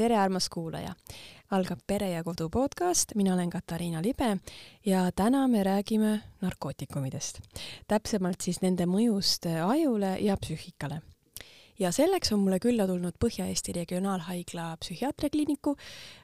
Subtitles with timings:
[0.00, 0.94] tere, armas kuulaja!
[1.52, 4.38] algab Pere ja Kodu podcast, mina olen Katariina Libe
[4.86, 7.40] ja täna me räägime narkootikumidest.
[7.88, 11.02] täpsemalt siis nende mõjust ajule ja psüühikale.
[11.78, 15.76] ja selleks on mulle külla tulnud Põhja-Eesti Regionaalhaigla psühhiaatriakliiniku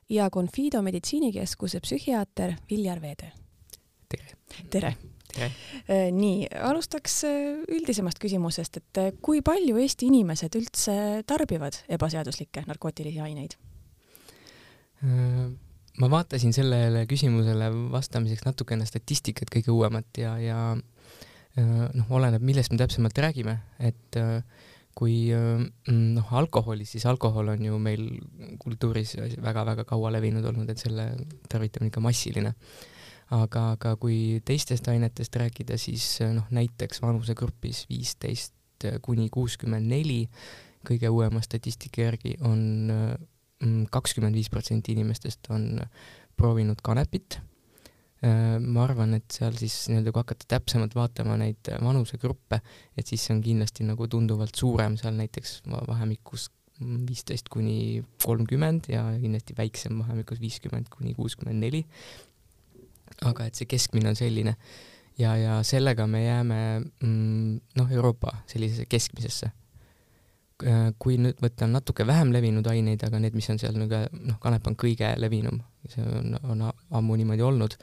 [0.09, 3.33] ja Confido meditsiinikeskuse psühhiaater Viljar Veede.
[4.09, 4.25] tere!
[4.71, 4.97] tere!
[5.35, 6.11] tere!
[6.13, 7.21] nii, alustaks
[7.69, 13.59] üldisemast küsimusest, et kui palju Eesti inimesed üldse tarbivad ebaseaduslikke narkootilisi aineid?
[15.03, 20.61] Ma vaatasin sellele küsimusele vastamiseks natukene statistikat kõige uuemat ja, ja
[21.57, 24.19] noh, oleneb, millest me täpsemalt räägime, et
[24.97, 25.29] kui
[25.93, 28.05] noh, alkoholi, siis alkohol on ju meil
[28.63, 31.11] kultuuris väga-väga kaua levinud olnud, et selle
[31.53, 32.55] tarvitamine ikka massiline.
[33.37, 38.55] aga, aga kui teistest ainetest rääkida, siis noh, näiteks vanusegrupis viisteist
[39.03, 40.29] kuni kuuskümmend neli
[40.87, 42.87] kõige uuema statistika järgi on
[43.91, 45.81] kakskümmend viis protsenti inimestest on
[46.37, 47.39] proovinud kanepit.
[48.25, 52.61] Äh, ma arvan, et seal siis nii-öelda, kui hakata täpsemalt vaatama neid vanusegruppe,
[52.97, 59.07] et siis see on kindlasti nagu tunduvalt suurem seal näiteks vahemikus viisteist kuni kolmkümmend ja
[59.21, 61.87] kindlasti väiksem vahemikus viiskümmend kuni kuuskümmend neli.
[63.25, 64.53] aga et see keskmine on selline
[65.17, 66.59] ja, ja sellega me jääme
[67.01, 69.66] mm, noh, Euroopa sellisesse keskmisesse Äh,
[70.99, 74.69] kui nüüd võtta natuke vähem levinud aineid, aga need, mis on seal nagu noh, kanep
[74.71, 75.59] on kõige levinum,
[75.93, 76.63] see on, on
[76.97, 77.77] ammu niimoodi olnud,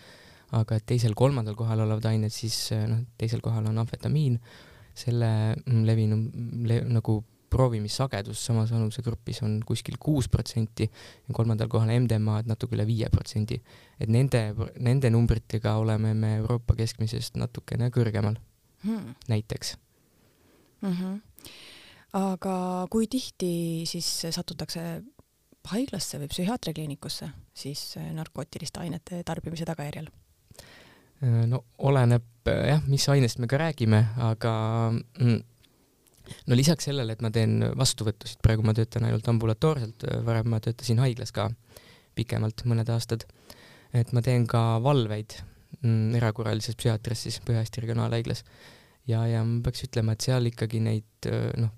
[0.58, 4.40] aga teisel-kolmandal kohal olevad ained, siis äh, noh, teisel kohal on amfetamiin,
[4.98, 6.26] selle mm, levinum
[6.70, 7.20] le, nagu
[7.54, 13.60] proovimissagedus samas vanusegrupis on kuskil kuus protsenti ja kolmandal kohal MDMA-d natuke üle viie protsendi.
[14.02, 14.42] et nende,
[14.82, 18.40] nende numbritega oleme me Euroopa keskmisest natukene kõrgemal
[18.86, 19.14] hmm.
[19.30, 19.78] näiteks
[20.82, 20.90] mm.
[20.90, 21.22] -hmm
[22.14, 22.56] aga
[22.94, 23.54] kui tihti
[23.90, 24.84] siis satutakse
[25.72, 30.10] haiglasse või psühhiaatriakliinikusse siis äh, narkootiliste ainete tarbimise tagajärjel?
[31.24, 34.54] Äh, no oleneb äh, jah, mis ainest me ka räägime, aga
[34.92, 35.40] mm,
[36.50, 41.02] no lisaks sellele, et ma teen vastuvõttusid, praegu ma töötan ainult ambulatoorselt, varem ma töötasin
[41.04, 41.50] haiglas ka
[42.18, 43.26] pikemalt, mõned aastad,
[43.96, 45.38] et ma teen ka valveid
[45.80, 48.44] mm, erakorralises psühhiaatrias siis Põhja-Eesti Regionaalhaiglas
[49.08, 51.72] ja, ja ma peaks ütlema, et seal ikkagi neid noh,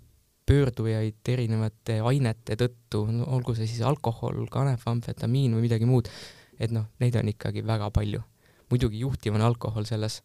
[0.46, 6.10] pöördujaid erinevate ainete tõttu, no olgu see siis alkohol, kanep, amfetamiin või midagi muud,
[6.60, 8.22] et noh, neid on ikkagi väga palju.
[8.70, 10.24] muidugi juhtiv on alkohol selles,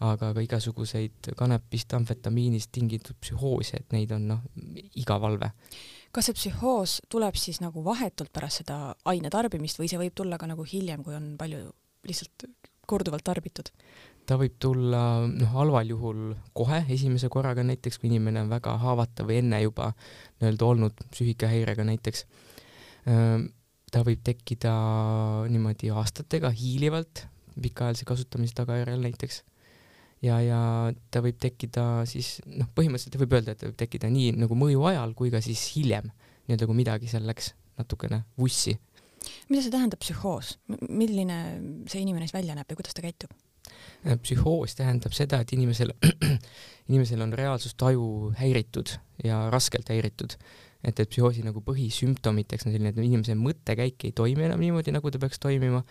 [0.00, 4.40] aga ka igasuguseid kanepist, amfetamiinist tingitud psühhoose, et neid on noh,
[4.94, 5.52] iga valve.
[6.12, 10.38] kas see psühhoos tuleb siis nagu vahetult pärast seda aine tarbimist või see võib tulla
[10.38, 11.70] ka nagu hiljem, kui on palju
[12.08, 12.48] lihtsalt
[12.86, 13.70] korduvalt tarbitud?
[14.26, 16.20] Ta võib tulla noh, halval juhul
[16.56, 19.90] kohe esimese korraga, näiteks kui inimene on väga haavatav või enne juba
[20.40, 22.26] nii-öelda olnud psüühikahäirega näiteks.
[23.92, 24.74] ta võib tekkida
[25.50, 27.26] niimoodi aastatega hiilivalt
[27.60, 29.42] pikaajalise kasutamise tagajärjel näiteks.
[30.22, 30.60] ja, ja
[31.10, 34.86] ta võib tekkida siis noh, põhimõtteliselt võib öelda, et ta võib tekkida nii nagu mõju
[34.92, 36.12] ajal kui ka siis hiljem,
[36.46, 38.78] nii-öelda kui midagi seal läks natukene vussi.
[39.48, 40.56] mida see tähendab psühhoos,
[40.88, 41.38] milline
[41.90, 43.34] see inimene siis välja näeb ja kuidas ta käitub?
[44.02, 45.92] Äh, psühhoos tähendab seda, et inimesel,
[46.90, 50.34] inimesel on reaalsustaju häiritud ja raskelt häiritud.
[50.82, 55.12] et, et psühhoosi nagu põhisümptomiteks on selline, et inimese mõttekäik ei toimi enam niimoodi, nagu
[55.14, 55.84] ta peaks toimima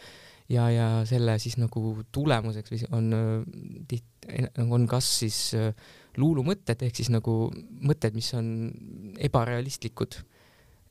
[0.51, 3.29] ja, ja selle siis nagu tulemuseks on äh,
[3.87, 4.27] tiht-,
[4.65, 5.71] on kas siis äh,
[6.19, 7.37] luulumõtted ehk siis nagu
[7.79, 8.49] mõtted, mis on
[9.23, 10.19] ebarealistlikud.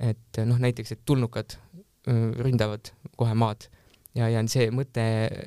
[0.00, 1.58] et noh, näiteks, et tulnukad
[2.40, 3.68] ründavad kohe maad
[4.16, 5.02] ja, ja see mõte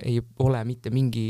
[0.05, 1.25] ei ole mitte mingi,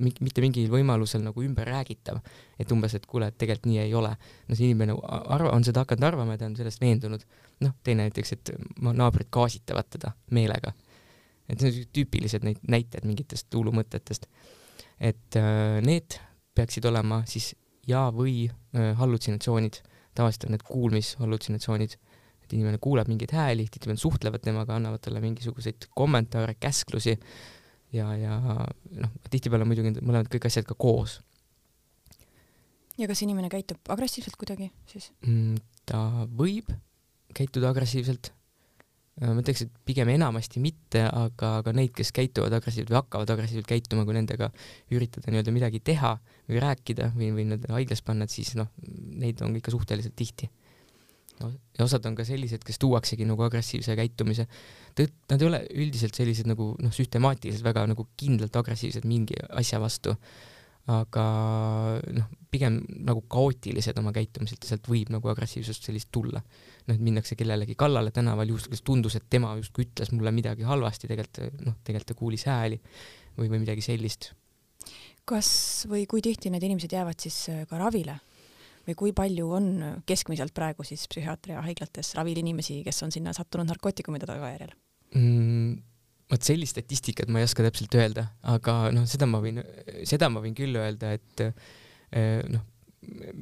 [0.00, 2.20] mitte mingil võimalusel nagu ümberräägitav,
[2.60, 4.12] et umbes, et kuule, et tegelikult nii ei ole.
[4.48, 7.24] no see inimene arva-, on seda hakanud arvama ja ta on sellest veendunud.
[7.64, 8.54] noh, teine näiteks, et
[8.84, 10.74] naabrid gaasitavad teda meelega.
[11.48, 14.28] et need on tüüpilised neid näited mingitest luulumõtetest.
[15.00, 16.20] et äh, need
[16.54, 17.54] peaksid olema siis
[17.88, 19.80] ja või äh, hallutsinatsioonid,
[20.14, 21.96] tavaliselt on need kuulmishallutsinatsioonid
[22.44, 27.16] et inimene kuuleb mingeid hääli, tihtipeale suhtlevad temaga, annavad talle mingisuguseid kommentaare, käsklusi
[27.94, 31.20] ja, ja noh, tihtipeale muidugi mõlemad kõik asjad ka koos.
[32.98, 35.60] ja kas inimene käitub agressiivselt kuidagi siis mm,?
[35.88, 36.00] ta
[36.30, 36.70] võib
[37.34, 38.30] käituda agressiivselt,
[39.20, 43.32] äh, ma ütleks, et pigem enamasti mitte, aga, aga neid, kes käituvad agressiivselt või hakkavad
[43.34, 44.50] agressiivselt käituma, kui nendega
[44.94, 46.14] üritada nii-öelda midagi teha
[46.48, 48.70] või rääkida või, või nad haiglas panna, et siis noh,
[49.18, 50.50] neid on ikka suhteliselt tihti
[51.42, 54.46] ja osad on ka sellised, kes tuuaksegi nagu agressiivse käitumise
[54.96, 59.80] tõtt-, nad ei ole üldiselt sellised nagu noh, süstemaatiliselt väga nagu kindlalt agressiivsed mingi asja
[59.82, 60.14] vastu,
[60.94, 61.24] aga
[62.14, 62.78] noh, pigem
[63.08, 66.42] nagu kaootilised oma käitumiselt ja sealt võib nagu agressiivsust sellist tulla.
[66.84, 71.08] noh, et minnakse kellelegi kallale tänaval, juhuslikult tundus, et tema justkui ütles mulle midagi halvasti,
[71.08, 72.78] tegelikult noh, tegelikult ta kuulis hääli
[73.38, 74.34] või, või midagi sellist.
[75.24, 75.48] kas
[75.88, 78.20] või kui tihti need inimesed jäävad siis äh, ka ravile?
[78.88, 79.70] Või kui palju on
[80.06, 84.72] keskmiselt praegu siis psühhiaatria haiglates ravil inimesi, kes on sinna sattunud narkootikumide tagajärjel
[85.14, 85.82] mm,?
[86.30, 89.60] vot sellist statistikat ma ei oska täpselt öelda, aga noh, seda ma võin,
[90.08, 92.64] seda ma võin küll öelda, et eh, noh,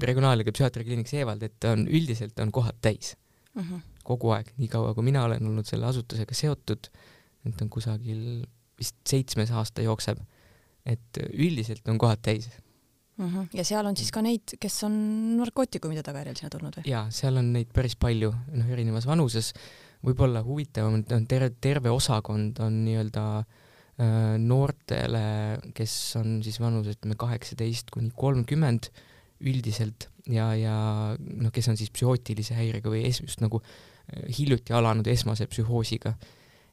[0.03, 3.63] regionaal- ja psühhiaatriakliiniks Eevald, et on üldiselt on kohad täis uh.
[3.63, 3.73] Mhm.
[3.73, 3.81] -huh.
[4.03, 6.91] kogu aeg, nii kaua kui mina olen olnud selle asutusega seotud,
[7.47, 8.45] et on kusagil
[8.79, 10.19] vist seitsmes aasta jookseb,
[10.87, 12.51] et üldiselt on kohad täis
[13.23, 13.39] Mhm.
[13.39, 13.49] -huh.
[13.55, 14.95] ja seal on siis ka neid, kes on
[15.39, 16.91] narkootikumide tagajärjel sinna tulnud või?
[16.91, 19.53] jaa, seal on neid päris palju, noh, erinevas vanuses
[20.03, 25.25] võib-olla huvitavam on terve, terve osakond on nii-öelda äh, noortele,
[25.77, 28.91] kes on siis vanus ütleme kaheksateist kuni kolmkümmend
[29.43, 30.77] üldiselt ja, ja
[31.19, 36.17] noh, kes on siis psühhootilise häirega või es, just nagu äh, hiljuti alanud esmase psühhoosiga.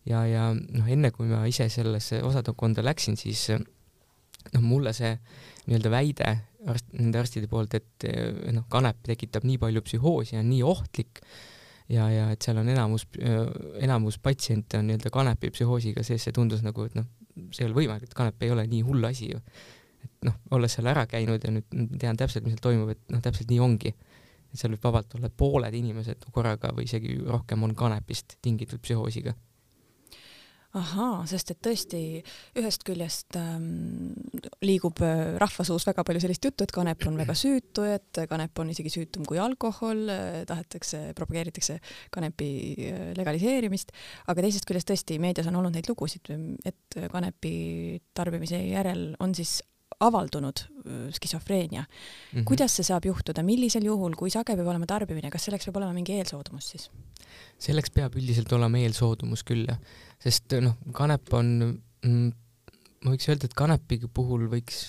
[0.09, 3.49] ja, ja noh, enne kui ma ise sellesse osakonda läksin, siis
[4.53, 5.13] noh, mulle see
[5.67, 6.29] nii-öelda väide
[6.67, 8.07] arst, nende arstide poolt, et
[8.55, 11.21] noh, kanep tekitab nii palju psühhoosi ja on nii ohtlik,
[11.89, 13.07] ja, ja et seal on enamus,
[13.81, 17.07] enamus patsiente on nii-öelda kanepipsühhoosiga sees, see tundus nagu, et noh,
[17.49, 19.41] see ei ole võimalik, kanep ei ole nii hull asi ju.
[19.99, 23.21] et noh, olles seal ära käinud ja nüüd tean täpselt, mis seal toimub, et noh,
[23.23, 23.93] täpselt nii ongi.
[24.49, 29.35] et seal võib vabalt olla pooled inimesed korraga või isegi rohkem on kanepist tingitud psühhoosiga
[30.77, 32.01] ahaa, sest et tõesti
[32.59, 34.11] ühest küljest ähm,
[34.65, 38.69] liigub äh, rahvasuus väga palju sellist juttu, et kanep on väga süütu, et kanep on
[38.73, 41.79] isegi süütum kui alkohol, äh, tahetakse, propageeritakse
[42.13, 42.51] kanepi
[42.85, 43.95] äh, legaliseerimist,
[44.29, 46.29] aga teisest küljest tõesti meedias on olnud neid lugusid,
[46.69, 47.55] et kanepi
[48.17, 49.59] tarbimise järel on siis
[49.99, 50.61] avaldunud
[51.11, 52.39] skisofreenia mm.
[52.39, 52.43] -hmm.
[52.47, 55.93] kuidas see saab juhtuda, millisel juhul, kui sage peab olema tarbimine, kas selleks peab olema
[55.93, 56.89] mingi eelsoodumus siis?
[57.59, 59.79] selleks peab üldiselt olema eelsoodumus küll jah,
[60.23, 62.31] sest noh, kanep on mm,,
[63.03, 64.87] ma võiks öelda, et kanepi puhul võiks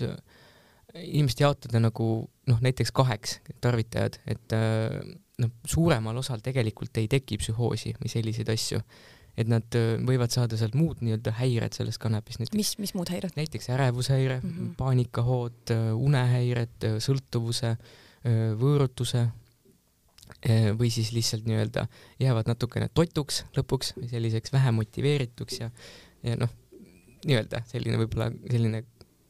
[0.94, 2.10] inimest jaotada nagu
[2.50, 4.54] noh, näiteks kaheks tarvitajad, et
[5.40, 8.82] noh, suuremal osal tegelikult ei teki psühhoosi või selliseid asju
[9.40, 12.42] et nad äh, võivad saada sealt muud nii-öelda häired sellest kanepist.
[12.56, 13.34] mis, mis muud häired?
[13.38, 14.72] näiteks ärevushäire mm, -hmm.
[14.80, 17.76] paanikahood, äh, unehäired, äh, sõltuvuse,
[18.60, 19.30] võõrutuse
[20.76, 21.86] või siis lihtsalt nii-öelda
[22.20, 25.70] jäävad natukene totuks lõpuks või selliseks vähe motiveerituks ja,
[26.22, 26.52] ja noh,
[27.24, 28.82] nii-öelda selline võib-olla selline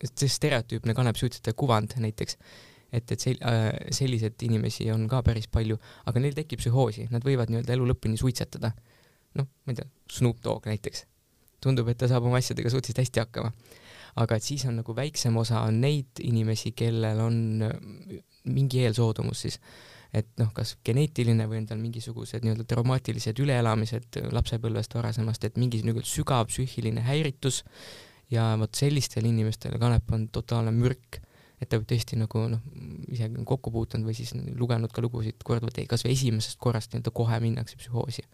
[0.04, 2.36] stereotüüpne kanepisuitsetaja kuvand näiteks,
[2.92, 5.78] et, et sel-, äh, selliseid inimesi on ka päris palju,
[6.10, 8.72] aga neil tekib psühhoosi, nad võivad nii-öelda elu lõpuni suitsetada
[9.38, 11.06] noh, ma ei tea, Snoop Dogg näiteks.
[11.61, 13.53] tundub, et ta saab oma asjadega suhteliselt hästi hakkama.
[14.21, 19.44] aga et siis on nagu väiksem osa on neid inimesi, kellel on äh, mingi eelsoodumus
[19.47, 19.61] siis,
[20.12, 25.79] et noh, kas geneetiline või on tal mingisugused nii-öelda traumaatilised üleelamised lapsepõlvest varasemast, et mingi
[25.79, 27.62] niisugune sügav psüühiline häiritus
[28.35, 31.21] ja vot sellistel inimestel kanep on totaalne mürk
[31.61, 32.61] et ta võib tõesti nagu noh,
[33.12, 37.12] isegi on kokku puutunud või siis lugenud ka lugusid korduvalt, kas või esimesest korrast nii-öelda
[37.15, 38.25] kohe minnakse psühhoosi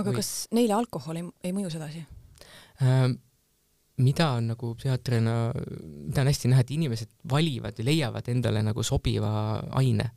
[0.00, 0.20] aga või...
[0.20, 2.04] kas neile alkohol ei, ei mõju sedasi
[2.82, 3.18] ähm,?
[4.00, 5.32] mida on nagu psühhiaatrina,
[6.08, 10.10] mida on hästi näha, et inimesed valivad ja leiavad endale nagu sobiva aine.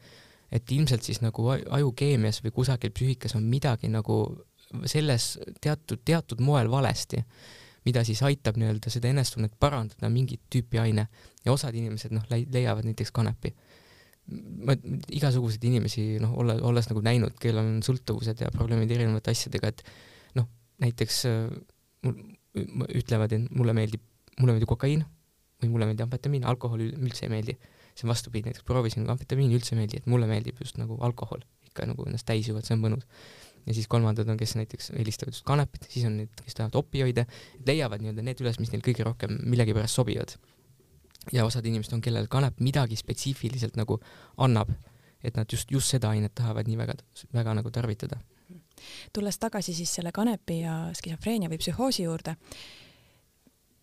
[0.53, 4.17] et ilmselt siis nagu ajukeemias või kusagil psüühikas on midagi nagu
[4.85, 7.23] selles teatud, teatud moel valesti,
[7.85, 11.07] mida siis aitab nii-öelda seda enesetunnet parandada mingit tüüpi aine
[11.45, 13.55] ja osad inimesed noh, leiavad näiteks kanepi
[14.31, 14.75] ma
[15.11, 19.83] igasuguseid inimesi noh, olla, olles nagu näinud, kellel on sõltuvused ja probleemid erinevate asjadega, et
[20.39, 20.47] noh,
[20.83, 21.51] näiteks äh,
[22.05, 22.19] mul
[22.93, 24.03] ütlevad, et mulle meeldib,
[24.39, 25.03] mulle meeldib kokaiin
[25.61, 27.57] või mulle meeldib amfetamiin, alkohol üldse ei meeldi.
[27.93, 31.43] see on vastupidi, näiteks proovisin amfetamiini üldse ei meeldi, et mulle meeldib just nagu alkohol,
[31.67, 33.05] ikka nagu ennast täis juua, et see on mõnus.
[33.65, 37.27] ja siis kolmandad on, kes näiteks eelistavad just kanepit, siis on need, kes tahavad opioide,
[37.67, 40.35] leiavad nii-öelda need üles, mis neil kõige rohkem millegipärast sobivad
[41.31, 43.99] ja osad inimesed on, kellel kanep midagi spetsiifiliselt nagu
[44.37, 44.71] annab,
[45.23, 46.97] et nad just, just seda ainet tahavad nii väga,
[47.33, 48.19] väga nagu tarvitada.
[49.13, 52.35] tulles tagasi siis selle kanepi ja skisofreenia või psühhoosi juurde,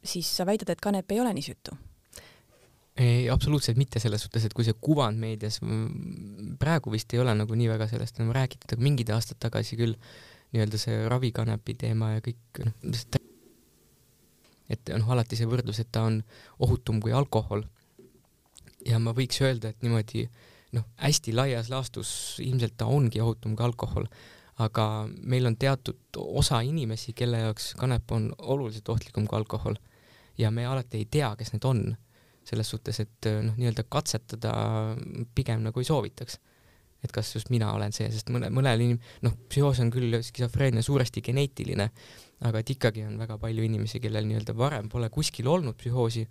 [0.04, 1.76] siis sa väidad, et kanep ei ole nii süütu?
[3.00, 5.61] ei, absoluutselt mitte selles suhtes, et kui see kuvand meedias,
[6.61, 9.97] praegu vist ei ole nagu nii väga sellest enam räägitud, aga mingid aastad tagasi küll
[10.50, 12.75] nii-öelda see ravikanepi teema ja kõik noh,
[14.71, 16.21] et noh, alati see võrdlus, et ta on
[16.62, 17.65] ohutum kui alkohol.
[18.87, 20.25] ja ma võiks öelda, et niimoodi
[20.77, 24.07] noh, hästi laias laastus ilmselt ta ongi ohutum kui alkohol,
[24.61, 29.77] aga meil on teatud osa inimesi, kelle jaoks kanep on oluliselt ohtlikum kui alkohol
[30.39, 31.83] ja me alati ei tea, kes need on.
[32.50, 34.50] selles suhtes, et noh, nii-öelda katsetada
[35.37, 36.39] pigem nagu ei soovitaks.
[37.05, 40.83] et kas just mina olen see, sest mõne, mõnel inim-, noh, psühhoos on küll skisofreenia
[40.83, 41.87] suuresti geneetiline,
[42.40, 46.26] aga et ikkagi on väga palju inimesi, kellel nii-öelda varem pole kuskil olnud psühhoosi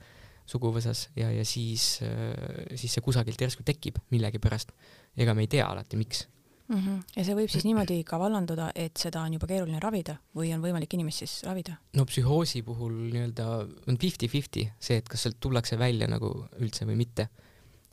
[0.50, 4.74] suguvõsas ja, ja siis, äh, siis see kusagilt järsku tekib millegipärast.
[5.18, 6.26] ega me ei tea alati, miks
[6.70, 6.78] mm.
[6.78, 7.02] -hmm.
[7.16, 10.64] ja see võib siis niimoodi ka vallanduda, et seda on juba keeruline ravida või on
[10.64, 11.78] võimalik inimest siis ravida?
[11.98, 13.48] no psühhoosi puhul nii-öelda
[13.88, 17.30] on fifty-fifty see, et kas sealt tullakse välja nagu üldse või mitte.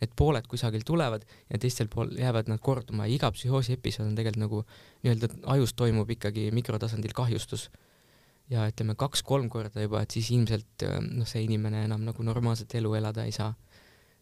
[0.00, 4.14] et pooled kusagil tulevad ja teistel pool jäävad nad korduma ja iga psühhoosi episood on
[4.14, 4.64] tegelikult nagu
[5.04, 7.70] nii-öelda ajus toimub ikkagi mikrotasandil kahjustus.
[8.50, 12.95] Ja ütleme kaks-kolm korda juba, et siis ilmselt noh, see inimene enam nagu normaalset elu
[12.99, 13.53] elada ei saa.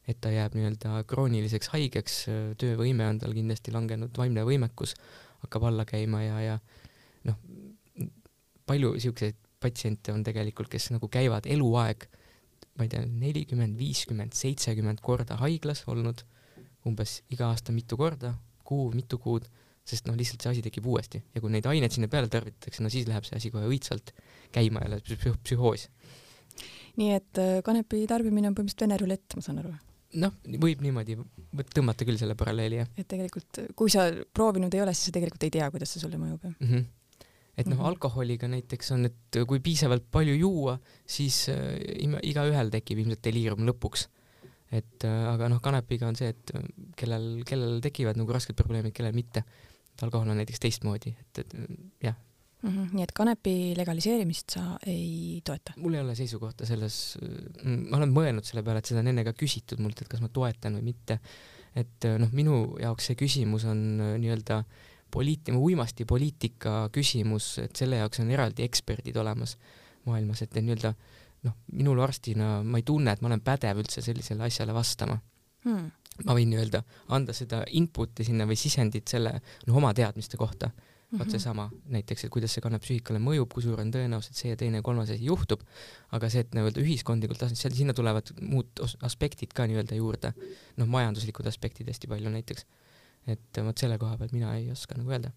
[0.09, 2.16] Et ta jääb nii-öelda krooniliseks haigeks,
[2.61, 4.93] töövõime on tal kindlasti langenud, vaimne võimekus
[5.45, 6.59] hakkab alla käima ja, ja
[7.31, 7.38] noh,
[8.69, 12.04] palju siukseid patsiente on tegelikult, kes nagu käivad eluaeg,
[12.76, 16.25] ma ei tea, nelikümmend, viiskümmend, seitsekümmend korda haiglas olnud,
[16.85, 19.49] umbes iga aasta mitu korda, kuu, mitu kuud,
[19.85, 22.93] sest noh, lihtsalt see asi tekib uuesti ja kui neid aineid sinna peale tarvitatakse, no
[22.93, 24.14] siis läheb see asi kohe õitsvalt
[24.55, 25.88] käima jälle psüh, psühhoos.
[27.00, 29.75] nii et äh, kanepi tarbimine on põhimõtteliselt vene rulett, ma saan aru?
[30.21, 31.17] noh, võib niimoodi
[31.75, 32.91] tõmmata küll selle paralleeli, jah.
[32.99, 36.21] et tegelikult, kui sa proovinud ei ole, siis sa tegelikult ei tea, kuidas see sulle
[36.21, 36.93] mõjub, jah mm -hmm.?
[37.57, 41.76] et noh mm -hmm., alkoholiga näiteks on, et kui piisavalt palju juua, siis äh,
[42.23, 44.09] igaühel tekib ilmselt deliirium lõpuks.
[44.73, 46.53] et äh, aga noh, kanepiga on see, et
[46.97, 49.45] kellel, kellel tekivad nagu rasked probleemid, kellel mitte.
[49.94, 51.56] Et alkohol on näiteks teistmoodi, et, et
[52.02, 52.16] jah
[52.64, 52.70] mm.
[52.70, 52.94] -hmm.
[52.96, 55.74] nii et kanepi legaliseerimist sa ei toeta?
[55.76, 57.18] mul ei ole seisukohta selles,
[57.64, 60.28] ma olen mõelnud selle peale, et seda on enne ka küsitud mult, et kas ma
[60.28, 61.18] toetan või mitte.
[61.74, 64.60] et noh, minu jaoks see küsimus on äh, nii-öelda
[65.14, 69.56] poliit-, uimastipoliitika küsimus, et selle jaoks on eraldi eksperdid olemas
[70.06, 70.94] maailmas, et nii-öelda
[71.44, 75.18] noh, minul arstina ma ei tunne, et ma olen pädev üldse sellisele asjale vastama
[75.66, 75.90] hmm.
[76.25, 76.83] Ma võin nii-öelda
[77.16, 79.35] anda seda input'i sinna või sisendit selle
[79.66, 81.18] noh, oma teadmiste kohta mm -hmm.
[81.18, 84.54] vot seesama näiteks, et kuidas see kannab psüühikale mõjub, kui suur on tõenäosus, et see
[84.54, 85.61] ja teine ja kolmas asi juhtub,
[86.12, 90.33] aga see, et nii-öelda ühiskondlikul tasandil, sinna tulevad muud aspektid ka nii-öelda juurde,
[90.76, 92.66] noh, majanduslikud aspektid hästi palju näiteks
[93.26, 95.30] et vot selle koha pealt mina ei oska nagu öelda.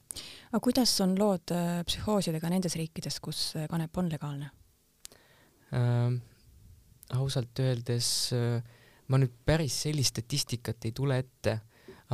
[0.52, 4.50] aga kuidas on lood äh, psühhoosidega nendes riikides, kus äh, kanep on legaalne
[5.72, 6.18] äh,?
[7.16, 8.60] ausalt öeldes äh,
[9.08, 11.60] ma nüüd päris sellist statistikat ei tule ette,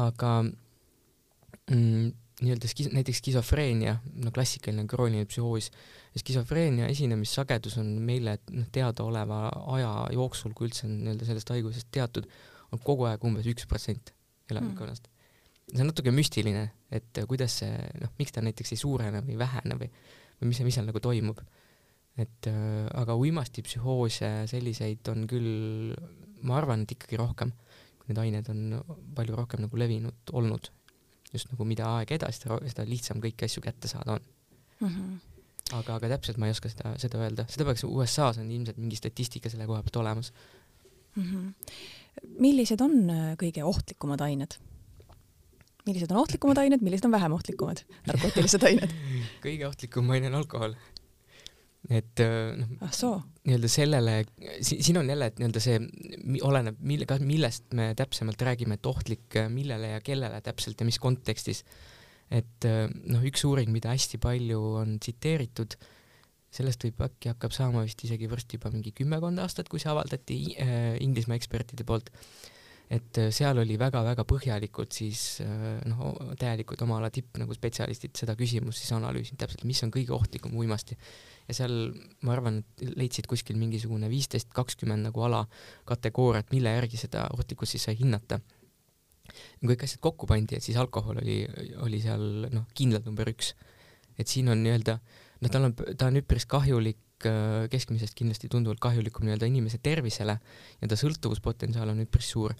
[0.01, 2.11] aga mm,
[2.43, 5.69] nii-öelda skis-, näiteks skisofreenia, no klassikaline krooniline psühhoos,
[6.19, 9.45] skisofreenia esinemissagedus on meile noh, teadaoleva
[9.77, 12.29] aja jooksul, kui üldse on nii-öelda sellest haigusest teatud,
[12.73, 14.13] on kogu aeg umbes üks protsent
[14.51, 15.73] elanikkonnast mm..
[15.73, 19.77] see on natuke müstiline, et kuidas see, noh, miks ta näiteks ei suurene või vähene
[19.79, 19.91] või,
[20.39, 21.39] või mis, mis seal nagu toimub.
[22.17, 25.93] et äh, aga uimastipsühhoose selliseid on küll,
[26.43, 27.51] ma arvan, et ikkagi rohkem,
[28.07, 28.63] need ained on
[29.15, 30.69] palju rohkem nagu levinud olnud
[31.33, 34.25] just nagu mida aeg edasi, seda lihtsam kõiki asju kätte saada on
[34.83, 34.89] mm.
[34.89, 35.15] -hmm.
[35.79, 38.99] aga, aga täpselt ma ei oska seda, seda öelda, seda peaks USA-s on ilmselt mingi
[38.99, 40.33] statistika selle koha pealt olemas
[41.15, 41.23] mm.
[41.23, 41.73] -hmm.
[42.39, 44.59] millised on äh, kõige ohtlikumad ained?
[45.85, 48.93] millised on ohtlikumad ained, millised on vähem ohtlikumad narkootilised ained
[49.45, 50.77] kõige ohtlikum aine on alkohol
[51.89, 52.93] et äh, noh ah,,
[53.43, 54.13] nii-öelda sellele
[54.63, 55.79] si, siin on jälle, et nii-öelda see
[56.47, 60.99] oleneb, mille, kas, millest me täpsemalt räägime, et ohtlik millele ja kellele täpselt ja mis
[61.03, 61.63] kontekstis.
[62.31, 65.75] et äh, noh, üks uuring, mida hästi palju on tsiteeritud,
[66.53, 70.39] sellest võib äkki hakkab saama vist isegi varsti juba mingi kümmekond aastat, kui see avaldati
[70.55, 72.13] äh, Inglismaa ekspertide poolt
[72.93, 75.43] et äh, seal oli väga-väga põhjalikult siis
[75.89, 80.15] noh, täielikult oma ala tipp nagu spetsialistid seda küsimust siis analüüsinud täpselt, mis on kõige
[80.15, 80.97] ohtlikum uimasti
[81.47, 81.75] ja seal
[82.23, 87.87] ma arvan, et leidsid kuskil mingisugune viisteist, kakskümmend nagu alakategooriat, mille järgi seda ohtlikkust siis
[87.89, 88.39] sai hinnata.
[89.63, 91.43] kõik asjad kokku pandi, et siis alkohol oli,
[91.85, 93.53] oli seal noh, kindlalt number üks.
[94.17, 94.99] et siin on nii-öelda,
[95.41, 100.37] noh, tal on, ta on üpris kahjulik äh, keskmisest kindlasti tunduvalt kahjulikum nii-öelda inimese tervisele
[100.81, 102.53] ja ta sõltuvuspotentsiaal on üpris suur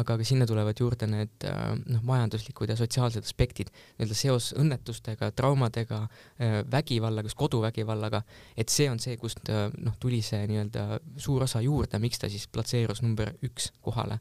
[0.00, 5.30] aga ka sinna tulevad juurde need äh, noh, majanduslikud ja sotsiaalsed aspektid, nii-öelda seos õnnetustega,
[5.36, 6.00] traumadega,
[6.40, 8.22] äh, vägivallaga, just koduvägivallaga,
[8.56, 12.30] et see on see, kust äh, noh, tuli see nii-öelda suur osa juurde, miks ta
[12.32, 14.20] siis platseerus number üks kohale.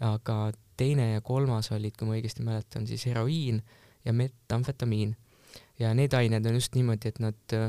[0.00, 0.34] aga
[0.80, 3.60] teine ja kolmas olid, kui ma õigesti mäletan, siis heroiin
[4.04, 5.16] ja metamfetamiin.
[5.78, 7.60] ja need ained on just niimoodi, et nad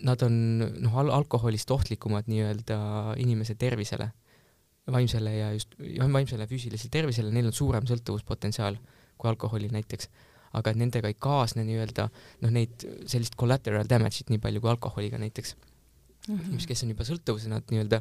[0.00, 0.36] Nad on
[0.80, 2.78] noh, al-, alkoholist ohtlikumad nii-öelda
[3.20, 4.06] inimese tervisele
[4.90, 5.74] vaimsele ja just,
[6.12, 8.78] vaimsele ja füüsilisele tervisele, neil on suurem sõltuvuspotentsiaal
[9.18, 10.08] kui alkoholil näiteks.
[10.52, 12.08] aga et nendega ei kaasne nii-öelda
[12.42, 15.54] noh, neid sellist collateral damage'it nii palju kui alkoholiga näiteks.
[16.28, 16.66] Mm, -hmm.
[16.66, 18.00] kes on juba sõltuvuses, nad nii-öelda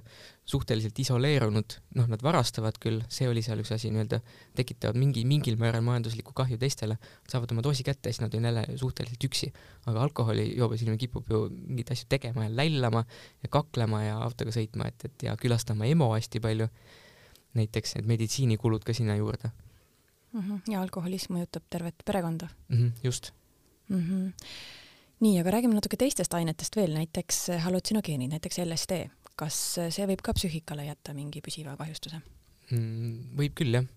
[0.50, 4.20] suhteliselt isoleerunud, noh, nad varastavad küll, see oli seal üks asi, nii-öelda
[4.58, 6.98] tekitavad mingi, mingil määral majanduslikku kahju teistele,
[7.30, 9.54] saavad oma doosi kätte siis nad on jälle suhteliselt üksi.
[9.86, 13.06] aga alkoholijoobes inimene kipub ju mingeid asju tegema ja lällama
[13.44, 16.68] ja kaklema ja autoga sõitma, et, et ja külastama EMO hästi palju,
[17.54, 19.52] näiteks need meditsiinikulud ka sinna juurde
[20.34, 20.42] mm.
[20.42, 20.74] -hmm.
[20.74, 22.78] ja alkoholism mõjutab tervet perekonda mm.
[22.78, 23.32] -hmm, just
[23.90, 24.04] mm.
[24.04, 24.34] -hmm
[25.20, 29.06] nii, aga räägime natuke teistest ainetest veel, näiteks hallutsinogeenid, näiteks LSD.
[29.40, 29.56] kas
[29.96, 33.38] see võib ka psüühikale jätta mingi püsiva kahjustuse mm,?
[33.40, 33.88] võib küll jah.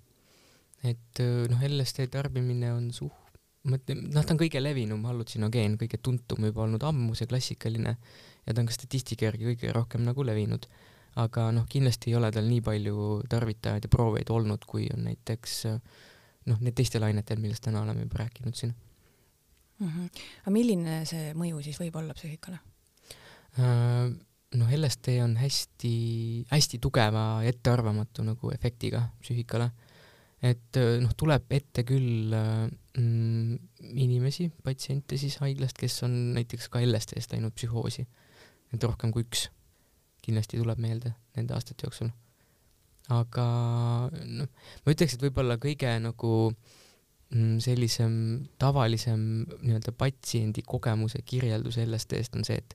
[0.87, 3.39] et noh, LSD tarbimine on suht-,
[3.71, 7.97] mõtlen, noh, ta on kõige levinum hallutsinogeen, kõige tuntum juba olnud ammu, see klassikaline,
[8.47, 10.67] ja ta on ka statistika järgi kõige rohkem nagu levinud.
[11.23, 15.59] aga noh, kindlasti ei ole tal nii palju tarvitajaid ja proovijaid olnud, kui on näiteks
[16.49, 18.73] noh, need teistel ainetel, millest täna oleme juba rääkinud siin
[19.83, 19.89] mm.
[19.89, 20.27] -hmm.
[20.43, 22.59] aga milline see mõju siis võib olla psüühikale
[23.59, 24.13] uh,?
[24.53, 29.71] noh, LSD on hästi-hästi tugeva ja ettearvamatu nagu efektiga psüühikale.
[30.43, 33.59] et äh, noh, tuleb ette küll mm,
[33.95, 38.07] inimesi, patsiente siis haiglast, kes on näiteks ka LSD-st läinud psühhoosi,
[38.75, 39.49] et rohkem kui üks
[40.23, 42.11] kindlasti tuleb meelde nende aastate jooksul.
[43.09, 43.47] aga
[44.13, 44.49] noh,
[44.85, 46.82] ma ütleks, et võib-olla kõige nagu äh,
[47.65, 48.15] sellisem
[48.61, 49.21] tavalisem
[49.63, 52.75] nii-öelda patsiendi kogemuse kirjeldus LSD-st on see, et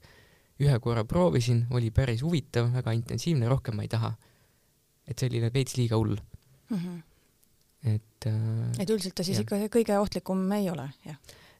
[0.63, 4.15] ühe korra proovisin, oli päris huvitav, väga intensiivne, rohkem ma ei taha.
[5.07, 6.77] et see oli veits liiga hull mm.
[6.77, 7.01] -hmm.
[7.93, 9.45] et äh, et üldiselt ta siis jah.
[9.45, 11.15] ikka kõige ohtlikum ei ole, jah?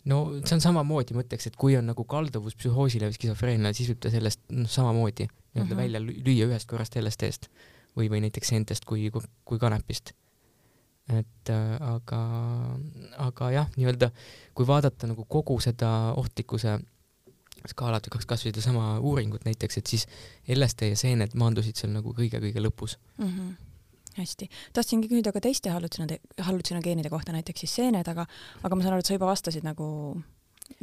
[0.06, 3.90] no see on samamoodi, ma ütleks, et kui on nagu kalduvus psühhoosile või skisofreeniale, siis
[3.94, 5.84] võib ta sellest noh, samamoodi nii-öelda mm -hmm.
[5.84, 7.50] välja lüüa ühest korrast LSD-st
[7.96, 9.12] või, või näiteks seentest kui,
[9.46, 10.14] kui kanepist
[11.08, 12.22] et äh, aga,
[13.24, 14.12] aga jah, nii-öelda
[14.58, 16.78] kui vaadata nagu kogu seda ohtlikkuse
[17.68, 20.08] skaalat või kas või sedasama uuringut näiteks, et siis
[20.48, 23.32] LSD ja seened maandusid seal nagu kõige-kõige lõpus mm.
[23.32, 23.56] -hmm
[24.18, 28.26] hästi, tahtsingi küsida ka teiste hallutsinogeenide kohta, näiteks siis seened, aga,
[28.64, 29.90] aga ma saan aru, et sa juba vastasid nagu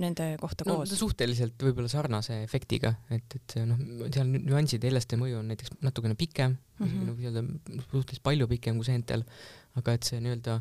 [0.01, 0.95] nende kohta no, koos?
[0.97, 3.81] suhteliselt võib-olla sarnase efektiga, et, et noh,
[4.15, 7.11] seal nüansid, LSD mõju on näiteks natukene pikem mm, -hmm.
[7.11, 9.27] nagu nii-öelda suhteliselt palju pikem kui seentel,
[9.81, 10.59] aga et see nii-öelda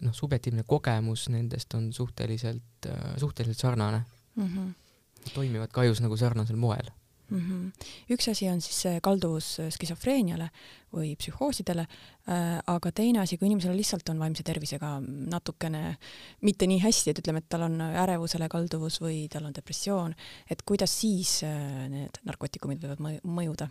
[0.00, 2.88] noh, subjektiivne kogemus nendest on suhteliselt,
[3.20, 4.00] suhteliselt sarnane
[4.36, 4.46] mm.
[4.46, 5.32] -hmm.
[5.34, 6.88] toimivad ka ajus nagu sarnasel moel
[7.30, 7.40] mm.
[7.40, 7.72] -hmm.
[8.10, 10.48] üks asi on siis see kalduvus skisofreeniale
[10.94, 11.86] või psühhoosidele
[12.28, 15.96] äh,, aga teine asi, kui inimesel lihtsalt on vaimse tervisega natukene
[16.40, 20.14] mitte nii hästi, et ütleme, et tal on ärevusele kalduvus või tal on depressioon,
[20.50, 23.68] et kuidas siis äh, need narkootikumid võivad mõjuda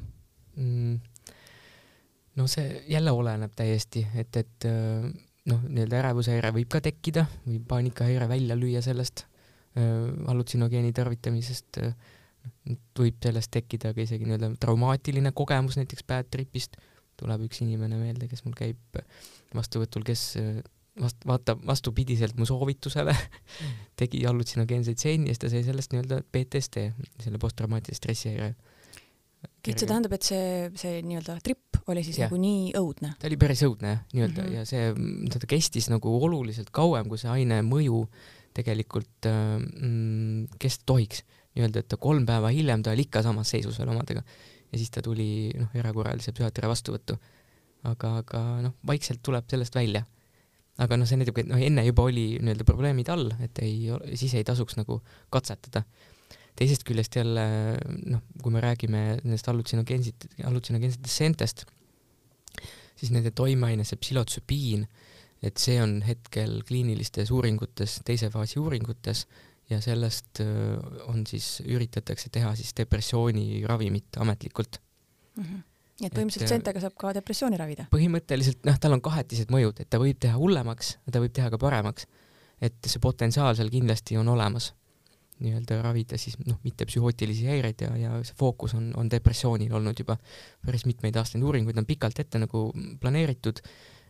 [0.56, 1.13] mm.?
[2.40, 5.06] No see jälle oleneb täiesti, et, et äh,
[5.50, 9.26] noh, nii-öelda ärevushäire võib ka tekkida või paanikahäire välja lüüa sellest
[9.78, 11.96] äh, hallutsiogeeni tarvitamisest äh,
[13.00, 16.78] võib sellest tekkida ka isegi nii-öelda traumaatiline kogemus näiteks bad tripist,
[17.20, 19.04] tuleb üks inimene meelde, kes mul käib
[19.56, 20.26] vastuvõtul, kes
[21.02, 23.16] vast-, vaatab vastupidiselt mu soovitusele
[24.00, 26.88] tegi hallutsinogeenseid stseeni ja siis ta sai sellest nii-öelda PTSD,
[27.24, 28.54] selle posttraumaatilise stressihäire.
[29.44, 32.30] Et see tähendab, et see, see nii-öelda tripp oli siis ja.
[32.30, 33.14] nagu nii õudne?
[33.20, 34.56] ta oli päris õudne jah, nii-öelda mm -hmm.
[34.58, 38.06] ja see, ta kestis nagu oluliselt kauem, kui see aine mõju
[38.54, 43.50] tegelikult äh, mm, kesta tohiks nii-öelda, et ta kolm päeva hiljem ta oli ikka samas
[43.54, 44.24] seisus veel omadega
[44.74, 47.20] ja siis ta tuli noh, erakorralise psühhiaatri vastuvõttu.
[47.84, 50.06] aga, aga noh, vaikselt tuleb sellest välja.
[50.82, 54.34] aga noh, see näitabki, et noh, enne juba oli nii-öelda probleemid all, et ei, siis
[54.34, 55.84] ei tasuks nagu katsetada.
[56.60, 57.46] Teisest küljest jälle
[58.06, 61.66] noh, kui me räägime nendest hallutsinogeensit-, hallutsinogeensetest seentest,
[63.00, 64.86] siis nende toimeaine, see psühhotsübiin,
[65.44, 69.26] et see on hetkel kliinilistes uuringutes, teise faasi uuringutes
[69.70, 70.42] ja sellest
[71.08, 74.80] on siis, üritatakse teha siis depressiooni ravimit ametlikult
[75.36, 75.44] mm.
[75.44, 75.62] -hmm.
[76.00, 77.88] nii et põhimõtteliselt Zentega saab ka depressiooni ravida?
[77.92, 81.58] põhimõtteliselt noh, tal on kahetised mõjud, et ta võib teha hullemaks, ta võib teha ka
[81.58, 82.08] paremaks.
[82.62, 84.74] et see potentsiaal seal kindlasti on olemas,
[85.44, 90.00] nii-öelda ravida siis noh, mitte psühhootilisi häireid ja, ja see fookus on, on depressioonil olnud
[90.00, 90.18] juba
[90.66, 92.66] päris mitmeid aastaid, uuringuid on pikalt ette nagu
[93.02, 93.62] planeeritud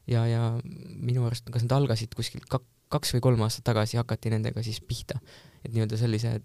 [0.10, 4.34] ja, ja minu arust, kas nad algasid kuskil kak-, kaks või kolm aastat tagasi hakati
[4.34, 5.20] nendega siis pihta.
[5.64, 6.38] et nii-öelda sellise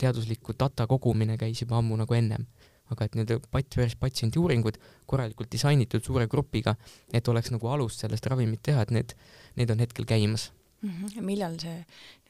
[0.00, 2.46] teadusliku data kogumine käis juba ammu nagu ennem.
[2.92, 4.76] aga et need pat-, patsiendi uuringud
[5.08, 6.74] korralikult disainitud suure grupiga,
[7.12, 9.14] et oleks nagu alust sellest ravimit teha, et need,
[9.56, 10.50] need on hetkel käimas
[10.82, 10.90] mm.
[10.90, 11.22] -hmm.
[11.22, 11.78] millal see,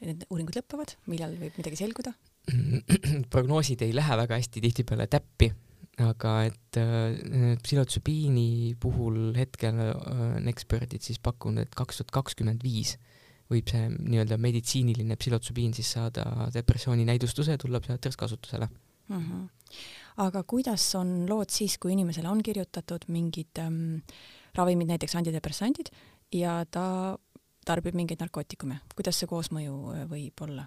[0.01, 2.13] need uuringud lõpevad, millal võib midagi selguda
[3.33, 5.49] prognoosid ei lähe väga hästi tihtipeale täppi,
[6.03, 9.91] aga et äh, psühhotsübiini puhul hetkel äh,
[10.37, 12.97] on eksperdid siis pakkunud, et kaks tuhat kakskümmend viis
[13.51, 19.19] võib see nii-öelda meditsiiniline psühhotsübiin siis saada depressiooni näidustuse ja tulla psühhiaatriks kasutusele mm.
[19.19, 19.47] -hmm.
[20.25, 24.01] aga kuidas on lood siis, kui inimesele on kirjutatud mingid ähm,
[24.55, 25.93] ravimid, näiteks antidepressandid
[26.33, 27.17] ja ta
[27.67, 30.65] tarbib mingeid narkootikume, kuidas see koosmõju äh, võib olla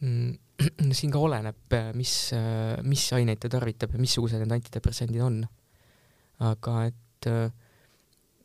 [0.00, 0.36] mm,?
[0.98, 5.42] siin ka oleneb, äh, mis, äh, mis aineid ta tarvitab ja missugused need antidepressandid on.
[6.46, 7.26] aga et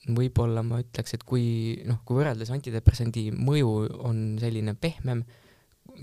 [0.09, 1.45] võib-olla ma ütleks, et kui
[1.85, 3.69] noh, kui võrreldes antidepressandi mõju
[4.09, 5.21] on selline pehmem,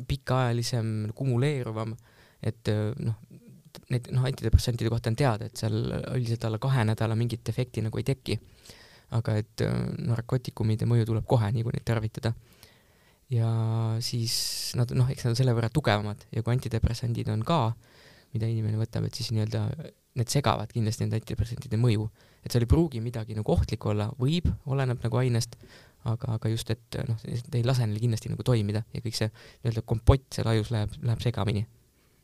[0.07, 1.97] pikaajalisem, kumuleeruvam,
[2.47, 2.71] et
[3.03, 3.19] noh,
[3.91, 5.77] need noh, antidepressantide kohta on teada, et seal
[6.15, 8.39] üldiselt alla kahe nädala mingit efekti nagu ei teki.
[9.17, 9.65] Aga et
[10.07, 12.33] narkootikumide mõju tuleb kohe, nii kui neid tarvitada.
[13.31, 13.49] ja
[14.03, 17.61] siis nad noh, eks nad on selle võrra tugevamad ja kui antidepressandid on ka,
[18.35, 19.69] mida inimene võtab, et siis nii-öelda
[20.19, 22.09] need segavad kindlasti nende antidepressantide mõju.
[22.45, 25.57] et seal ei pruugi midagi nagu ohtlikku olla, võib, oleneb nagu ainest,
[26.09, 29.85] aga, aga just, et noh, ei lase neil kindlasti nagu toimida ja kõik see nii-öelda
[29.87, 31.67] kompott seal ajus läheb, läheb segamini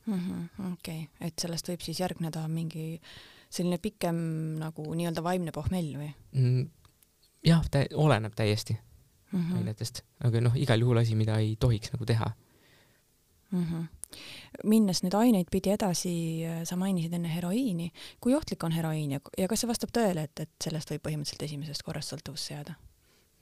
[0.07, 0.73] -hmm,.
[0.73, 2.99] okei et sellest võib siis järgneda mingi
[3.49, 4.17] selline pikem
[4.61, 6.65] nagu nii-öelda vaimne pohmell või mm,?
[7.47, 9.57] jah, ta oleneb täiesti mm -hmm.
[9.61, 12.31] ainetest, aga noh, igal juhul asi, mida ei tohiks nagu teha
[13.51, 13.63] mm.
[13.63, 13.85] -hmm
[14.63, 16.11] minnes nüüd aineid pidi edasi,
[16.63, 17.89] sa mainisid enne heroiini,
[18.23, 21.43] kui ohtlik on heroiin ja, ja kas see vastab tõele, et, et sellest võib põhimõtteliselt
[21.43, 22.75] esimesest korrast sõltuvusse jääda?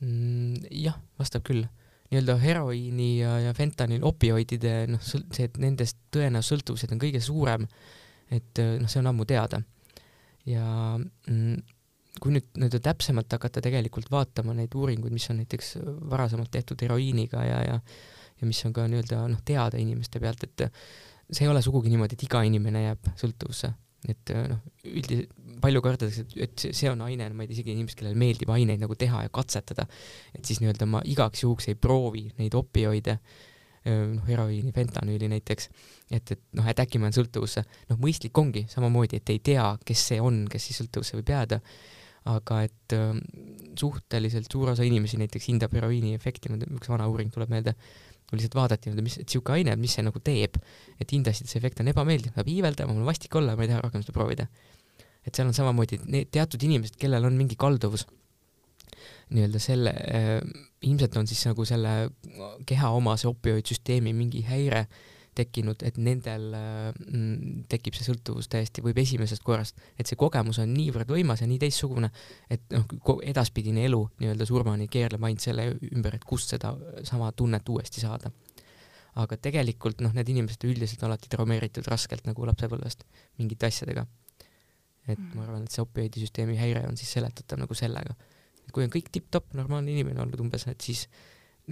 [0.02, 0.70] mm,?
[0.72, 1.68] jah, vastab küll.
[2.10, 7.66] nii-öelda heroiini ja, ja fentanil opioidide noh, see, et nendest tõenäosus sõltuvused on kõige suurem,
[8.30, 9.62] et noh, see on ammu teada.
[10.50, 10.66] Ja
[10.98, 11.56] mm,
[12.22, 15.76] kui nüüd nii-öelda täpsemalt hakata tegelikult vaatama neid uuringuid, mis on näiteks
[16.12, 17.80] varasemalt tehtud heroiiniga ja, ja
[18.36, 20.66] ja mis on ka nii-öelda noh, teada inimeste pealt, et
[21.32, 23.70] see ei ole sugugi niimoodi, et iga inimene jääb sõltuvusse,
[24.12, 24.60] et noh,
[24.92, 25.32] üldiselt
[25.64, 28.98] palju kardtakse, et see on aine, ma ei tea, isegi inimesed, kellele meeldib aineid nagu
[29.00, 29.88] teha ja katsetada,
[30.36, 33.18] et siis nii-öelda ma igaks juhuks ei proovi neid opioide,
[33.86, 35.70] noh, heroiini, fentanüüli näiteks,
[36.10, 37.66] et, et noh, et äkki ma jään sõltuvusse.
[37.92, 41.62] noh, mõistlik ongi samamoodi, et ei tea, kes see on, kes siis sõltuvusse võib jääda,
[42.32, 43.14] aga et äh,
[43.78, 47.76] suhteliselt suur osa inimesi näiteks hindab heroiini efekti, üks vana uuring tuleb meelde,
[48.34, 50.58] lihtsalt vaadati mis, et sihuke aine, mis see nagu teeb,
[51.00, 53.72] et hindasid, et see efekt on ebameeldiv, peab iiveldama, mul on vastik olla, ma ei
[53.72, 54.48] taha rohkem seda proovida.
[55.26, 58.06] Et seal on samamoodi need teatud inimesed, kellel on mingi kalduvus
[59.34, 60.40] nii-öelda selle äh,,
[60.86, 61.96] ilmselt on siis nagu selle
[62.70, 64.86] keha omase opioidsüsteemi mingi häire
[65.36, 66.92] tekkinud, et nendel äh,
[67.72, 71.60] tekib see sõltuvus täiesti, võib esimesest korrast, et see kogemus on niivõrd võimas ja nii
[71.66, 72.12] teistsugune,
[72.50, 72.86] et noh,
[73.20, 76.72] edaspidine elu nii-öelda surmani keerleb ainult selle ümber, et kust seda
[77.04, 78.32] sama tunnet uuesti saada.
[79.16, 83.06] aga tegelikult noh, need inimesed üldiselt alati traumeeritud raskelt nagu lapsepõlvest
[83.40, 84.06] mingite asjadega
[85.08, 85.36] et mm.
[85.36, 88.16] ma arvan, et see opioidisüsteemi häire on siis seletatav nagu sellega.
[88.76, 91.06] Kui on kõik tipp-topp, normaalne inimene olnud umbes, et siis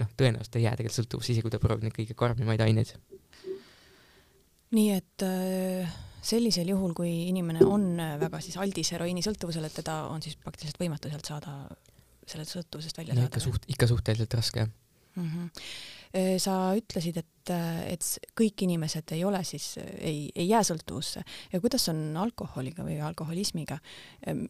[0.00, 2.94] noh, tõenäoliselt ei jää tegelikult sõltuvusse, isegi kui ta proovib neid kõige karmimaid aineid.
[4.74, 7.90] nii et äh, sellisel juhul, kui inimene on
[8.20, 11.58] väga siis aldis heroiinisõltuvusele, et teda on siis praktiliselt võimatu sealt saada,
[12.26, 13.30] sellest sõltuvusest välja no, saada?
[13.30, 14.72] ikka suht, ikka suhteliselt raske, jah
[15.20, 15.28] mm.
[15.28, 16.02] -hmm
[16.38, 17.50] sa ütlesid, et,
[17.90, 21.24] et kõik inimesed ei ole siis, ei, ei jää sõltuvusse.
[21.52, 23.80] Ja kuidas on alkoholiga või alkoholismiga,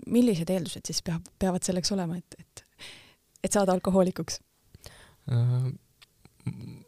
[0.07, 2.65] millised eeldused siis peab, peavad selleks olema, et, et,
[3.49, 4.41] et saada alkohoolikuks?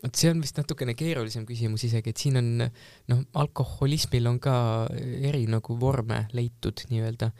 [0.02, 4.56] Vot see on vist natukene keerulisem küsimus isegi, et siin on noh, alkoholismil on ka
[4.92, 7.30] eri nagu vorme leitud nii-öelda,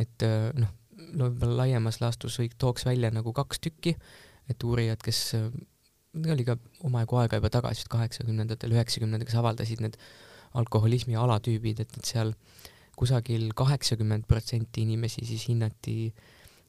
[0.00, 0.24] et
[0.56, 0.72] noh,
[1.12, 3.98] võib-olla laiemas laastus või tooks välja nagu kaks tükki,
[4.48, 5.36] et uurijad, kes
[6.34, 9.98] oli ka omajagu aega juba tagasi, kaheksakümnendatel, üheksakümnendatel, kes avaldasid need
[10.58, 12.34] alkoholismi alatüübid, et, et seal
[12.98, 16.12] kusagil kaheksakümmend protsenti inimesi siis hinnati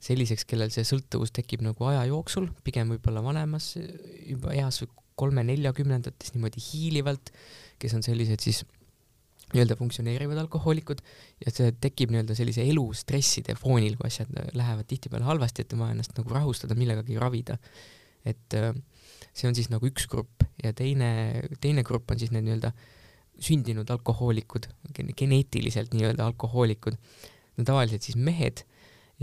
[0.03, 4.83] selliseks, kellel see sõltuvus tekib nagu aja jooksul, pigem võib-olla vanemas juba eas
[5.19, 7.33] kolme-neljakümnendates niimoodi hiilivalt,
[7.79, 8.62] kes on sellised siis
[9.49, 11.01] nii-öelda funktsioneerivad alkohoolikud
[11.43, 15.95] ja see tekib nii-öelda sellise elustresside foonil, kui asjad lähevad tihtipeale halvasti, et on vaja
[15.97, 17.57] ennast nagu rahustada, millegagi ravida.
[18.27, 18.75] et äh,
[19.34, 21.10] see on siis nagu üks grupp ja teine,
[21.62, 22.74] teine grupp on siis need nii-öelda
[23.39, 24.68] sündinud alkohoolikud,
[25.15, 26.98] geneetiliselt nii-öelda alkohoolikud.
[27.58, 28.65] no tavaliselt siis mehed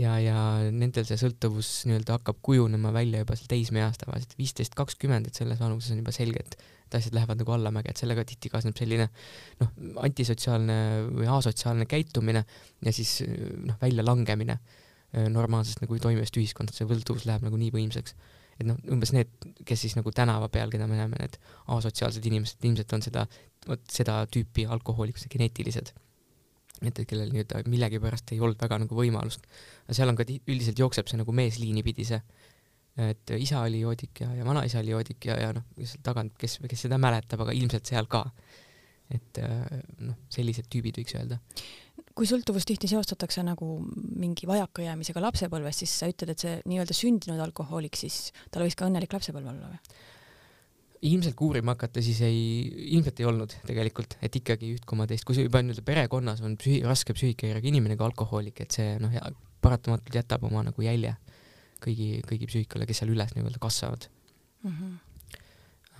[0.01, 0.37] ja, ja
[0.73, 5.61] nendel see sõltuvus nii-öelda hakkab kujunema välja juba seal teismeeas tavaliselt, viisteist, kakskümmend, et selles
[5.61, 9.09] vanuses on juba selge, et et asjad lähevad nagu allamäge, et sellega tihti kaasneb selline
[9.59, 9.71] noh,
[10.07, 10.77] antisotsiaalne
[11.17, 12.45] või asotsiaalne käitumine
[12.85, 14.55] ja siis noh, väljalangemine
[15.33, 18.15] normaalsest nagu toimivast ühiskonnast, see võlduvus läheb nagu nii võimsaks
[18.57, 19.29] et noh, umbes need,
[19.67, 21.37] kes siis nagu tänava peal, keda me näeme, need
[21.75, 23.25] asotsiaalsed inimesed, ilmselt on seda,
[23.67, 25.93] vot seda tüüpi alkohoolikud, geneetilised.
[26.81, 29.47] et, et kellel nii-öelda millegipärast ei olnud väga nagu võimalust.
[29.91, 32.21] seal on ka üldiselt jookseb see nagu meesliini pidi see,
[32.97, 36.59] et isa oli joodik ja, ja vanaisa oli joodik ja, ja noh, seal tagant, kes,
[36.69, 38.25] kes seda mäletab, aga ilmselt seal ka.
[39.13, 39.41] Et
[40.03, 41.39] noh, sellised tüübid võiks öelda
[42.17, 43.77] kui sõltuvust tihti seostatakse nagu
[44.17, 48.87] mingi vajakajäämisega lapsepõlves, siis sa ütled, et see nii-öelda sündinud alkohoolik, siis tal võis ka
[48.89, 49.97] õnnelik lapsepõlv olla või?
[51.07, 52.39] ilmselt kui uurima hakata, siis ei,
[52.95, 56.55] ilmselt ei olnud tegelikult, et ikkagi üht koma teist, kui see juba nii-öelda perekonnas on
[56.57, 59.13] psühi-, raske psüühikahäirega inimene ka alkohoolik, et see noh,
[59.61, 61.13] paratamatult jätab oma nagu jälje
[61.83, 64.71] kõigi, kõigi psüühikale, kes seal üles nii-öelda kasvavad mm.
[64.71, 64.95] -hmm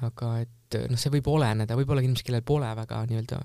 [0.06, 3.40] aga et noh, see võib oleneda, võib-olla inimesed, kellel pole väga nii-öelda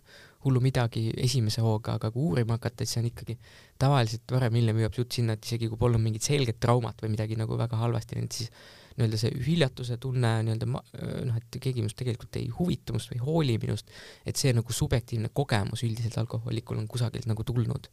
[0.44, 3.36] hullu midagi esimese hooga, aga kui uurima hakata, siis on ikkagi
[3.80, 7.56] tavaliselt varem-hiljem jõuab jutt sinna, et isegi kui polnud mingit selget traumat või midagi nagu
[7.58, 8.50] väga halvasti läinud, siis
[8.98, 13.24] nii-öelda see hüljatuse tunne nii-öelda noh, et keegi minust tegelikult ei huvita minust või ei
[13.28, 13.94] hooli minust,
[14.26, 17.88] et see nagu subjektiivne kogemus üldiselt alkohoolikul on kusagilt nagu tulnud.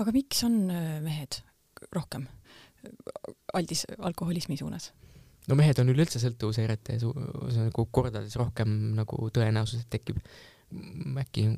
[0.00, 1.42] aga miks on äh, mehed
[1.92, 2.28] rohkem
[3.52, 4.92] aldis alkoholismi suunas?
[5.48, 10.20] No mehed on üleüldse sõltuvushäirete nagu kordades rohkem nagu tõenäosus, et tekib
[11.18, 11.48] äkki,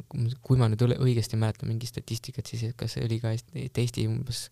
[0.40, 4.47] kui ma nüüd õigesti mäletan mingi statistikat, siis kas oli ka Eesti umbes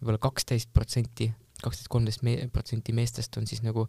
[0.00, 1.28] võib-olla kaksteist protsenti
[1.62, 3.86] kaksteist, kolmteist protsenti meestest on siis nagu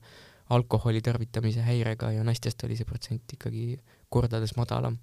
[0.52, 4.98] alkoholi tarvitamise häirega ja naistest oli see protsent ikkagi kordades madalam.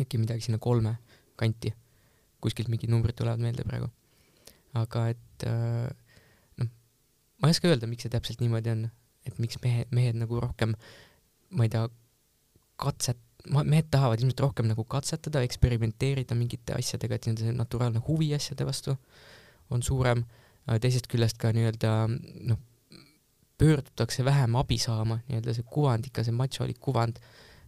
[0.00, 0.96] äkki midagi sinna kolme
[1.36, 1.72] kanti,
[2.40, 3.88] kuskilt mingid numbrid tulevad meelde praegu.
[4.74, 5.88] aga et äh,
[7.42, 8.86] ma ei oska öelda, miks see täpselt niimoodi on,
[9.26, 10.74] et miks mehe, mehed nagu rohkem,
[11.56, 11.86] ma ei tea,
[12.80, 18.66] katset, mehed tahavad ilmselt rohkem nagu katsetada, eksperimenteerida mingite asjadega, et nende naturaalne huvi asjade
[18.66, 18.96] vastu
[19.70, 20.24] on suurem
[20.82, 21.92] teisest küljest ka nii-öelda
[22.50, 22.58] noh,
[23.58, 27.20] pöördutakse vähem abi saama, nii-öelda see kuvand, ikka see macholik kuvand,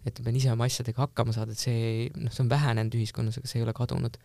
[0.07, 3.39] et ma pean ise oma asjadega hakkama saada, et see, noh, see on vähenenud ühiskonnas,
[3.41, 4.19] aga see ei ole kadunud.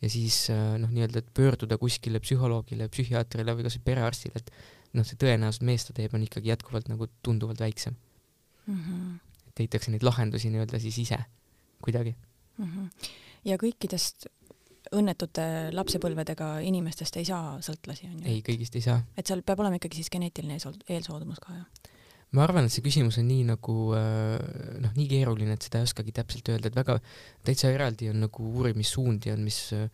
[0.00, 0.46] ja siis
[0.80, 4.52] noh, nii-öelda, et pöörduda kuskile psühholoogile, psühhiaatrile või kasvõi perearstile, et
[4.96, 7.94] noh, see tõenäosus mees ta teeb, on ikkagi jätkuvalt nagu tunduvalt väiksem
[8.66, 8.80] mm.
[8.80, 9.14] -hmm.
[9.48, 11.18] et leitakse neid lahendusi nii-öelda siis ise
[11.82, 12.14] kuidagi
[12.58, 12.66] mm.
[12.66, 13.10] -hmm.
[13.44, 14.28] ja kõikidest
[14.96, 15.44] õnnetute
[15.76, 18.26] lapsepõlvedega inimestest ei saa sõltlasi, on ju?
[18.32, 19.02] ei, kõigist ei saa.
[19.16, 21.90] et seal peab olema ikkagi siis geneetiline eelsoodumus ka, jah?
[22.36, 24.38] ma arvan, et see küsimus on nii nagu äh,
[24.82, 26.98] noh, nii keeruline, et seda ei oskagi täpselt öelda, et väga
[27.46, 29.86] täitsa eraldi on nagu uurimissuundi on, mis äh,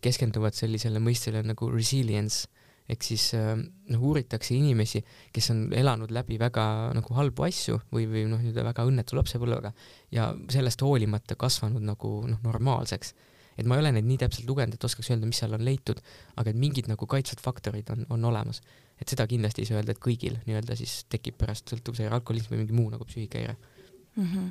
[0.00, 2.48] keskenduvad sellisele mõistele nagu resilience
[2.90, 5.02] ehk siis äh, noh, uuritakse inimesi,
[5.34, 6.64] kes on elanud läbi väga
[6.96, 9.72] nagu halbu asju või, või noh, nii-öelda väga õnnetu lapsepõlvega
[10.14, 13.14] ja sellest hoolimata kasvanud nagu noh, normaalseks
[13.60, 15.98] et ma ei ole neid nii täpselt lugenud, et oskaks öelda, mis seal on leitud,
[16.40, 18.62] aga et mingid nagu kaitsvad faktorid on, on olemas.
[19.00, 22.62] et seda kindlasti ei saa öelda, et kõigil nii-öelda siis tekib pärast sõltuvuse alkoholism või
[22.62, 24.26] mingi muu nagu psüühikahäire mm.
[24.26, 24.50] -hmm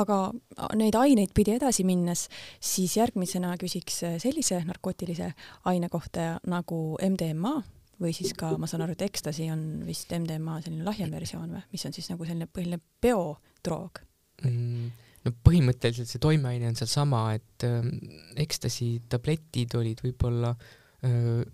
[0.00, 0.18] aga
[0.78, 2.26] neid aineid pidi edasi minnes,
[2.60, 5.30] siis järgmisena küsiks sellise narkootilise
[5.70, 7.54] aine kohta nagu MDMA
[8.00, 11.64] või siis ka, ma saan aru, et ekstasi on vist MDMA selline lahjem versioon või,
[11.72, 14.02] mis on siis nagu selline põhiline biodroog
[14.42, 14.88] mm,?
[15.24, 17.86] no põhimõtteliselt see toimeaine on sealsama, et äh,
[18.44, 21.44] ekstasi tabletid olid võib-olla äh,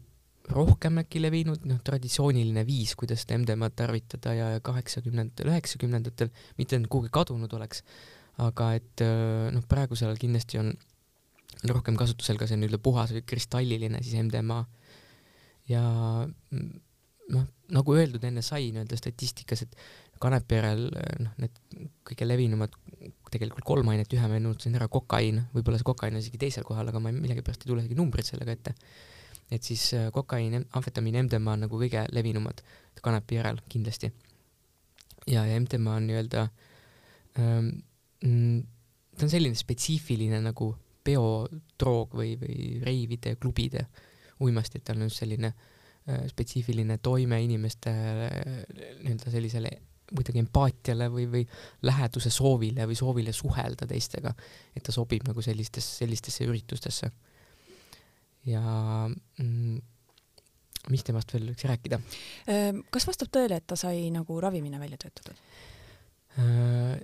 [0.50, 6.88] rohkem äkki levinud, noh, traditsiooniline viis, kuidas seda MDMA-d tarvitada ja kaheksakümnendatel, üheksakümnendatel mitte et
[6.90, 7.84] kuhugi kadunud oleks,
[8.40, 10.72] aga et äh, noh, praegusel ajal kindlasti on
[11.68, 14.62] rohkem kasutusel ka see nii-öelda puhas või kristalliline siis MDMA
[15.68, 15.82] ja
[16.24, 16.70] mm,
[17.34, 19.76] noh, nagu öeldud enne sai nii-öelda statistikas, et
[20.20, 20.86] kanepi järel
[21.24, 21.60] noh, need
[22.06, 22.74] kõige levinumad
[23.32, 26.90] tegelikult kolm ainet, ühe ma unustasin ära, kokaiin, võib-olla see kokaiin on isegi teisel kohal,
[26.90, 28.74] aga ma millegipärast ei tule isegi numbrid sellega ette.
[29.50, 32.62] Et siis äh, kokaiin, amfetamiin, MDMA on nagu kõige levinumad
[33.02, 34.12] kanepi järel kindlasti.
[35.26, 36.46] ja, ja MDMA on nii-öelda
[37.38, 37.68] ähm,,
[38.24, 38.62] mm,
[39.16, 40.72] ta on selline spetsiifiline nagu
[41.04, 43.86] peodroog või, või reivide, klubide
[44.40, 48.34] uimasti, et tal on just selline äh, spetsiifiline toime inimeste äh,
[49.04, 49.72] nii-öelda sellisele
[50.10, 51.42] kuidagi empaatiale või, või
[51.86, 54.32] läheduse soovile või soovile suhelda teistega,
[54.74, 57.10] et ta sobib nagu sellistes, sellistesse üritustesse.
[58.48, 58.62] Ja
[59.08, 59.78] mm,
[60.92, 62.00] mis temast veel võiks rääkida?
[62.50, 65.40] Ehm, kas vastab tõele, et ta sai nagu ravimina välja töötatud?
[66.40, 67.02] Ehm,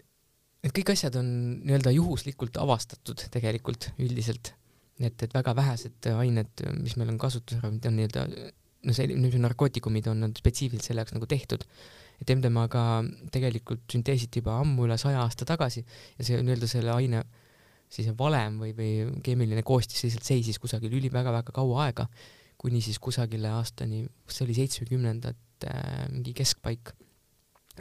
[0.65, 1.29] et kõik asjad on
[1.65, 4.55] nii-öelda juhuslikult avastatud tegelikult üldiselt,
[4.99, 8.27] et, et väga vähesed ained, mis meil on kasutusel, on nii-öelda
[8.87, 11.65] no see, niisugused narkootikumid on spetsiifiliselt selle jaoks nagu tehtud
[12.23, 12.83] et MDMA-ga
[13.33, 17.23] tegelikult sünteesiti juba ammu üle saja aasta tagasi ja see nii-öelda selle aine
[17.93, 18.91] siis valem või, või
[19.25, 22.09] keemiline koostis lihtsalt seisis kusagil üli väga-väga kaua aega,
[22.59, 25.75] kuni siis kusagile aastani, kas see oli seitsmekümnendate
[26.13, 26.95] mingi keskpaik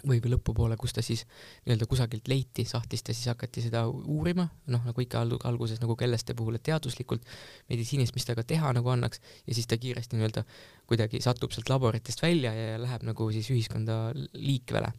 [0.03, 1.23] või, või lõpupoole, kus ta siis
[1.65, 6.35] nii-öelda kusagilt leiti sahtlist ja siis hakati seda uurima, noh, nagu ikka alguses nagu kelleste
[6.37, 7.25] puhul, et teaduslikult
[7.71, 10.45] meditsiinist, mis temaga teha nagu annaks, ja siis ta kiiresti nii-öelda
[10.89, 13.99] kuidagi satub sealt laboritest välja ja läheb nagu siis ühiskonda
[14.33, 14.91] liikvele.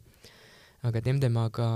[0.87, 1.67] Aga et MDMA-ga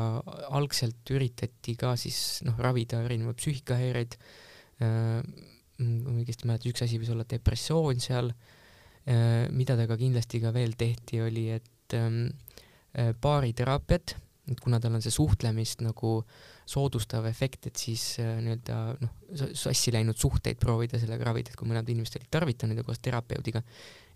[0.57, 4.17] algselt üritati ka siis noh, ravida erinevaid psüühikahäireid
[4.85, 5.21] äh,,
[5.81, 10.43] kui ma õigesti mäletan, üks asi võis olla depressioon seal äh,, mida ta ka kindlasti
[10.43, 12.27] ka veel tehti, oli, et ähm,
[12.95, 14.17] äh, baariteraapiat,
[14.51, 16.21] et kuna tal on see suhtlemist nagu
[16.71, 19.13] soodustav efekt, et siis nii-öelda noh,
[19.59, 23.63] sassi läinud suhteid proovida sellega ravida, et kui mõned inimesed olid tarvitanud ja koos terapeudiga,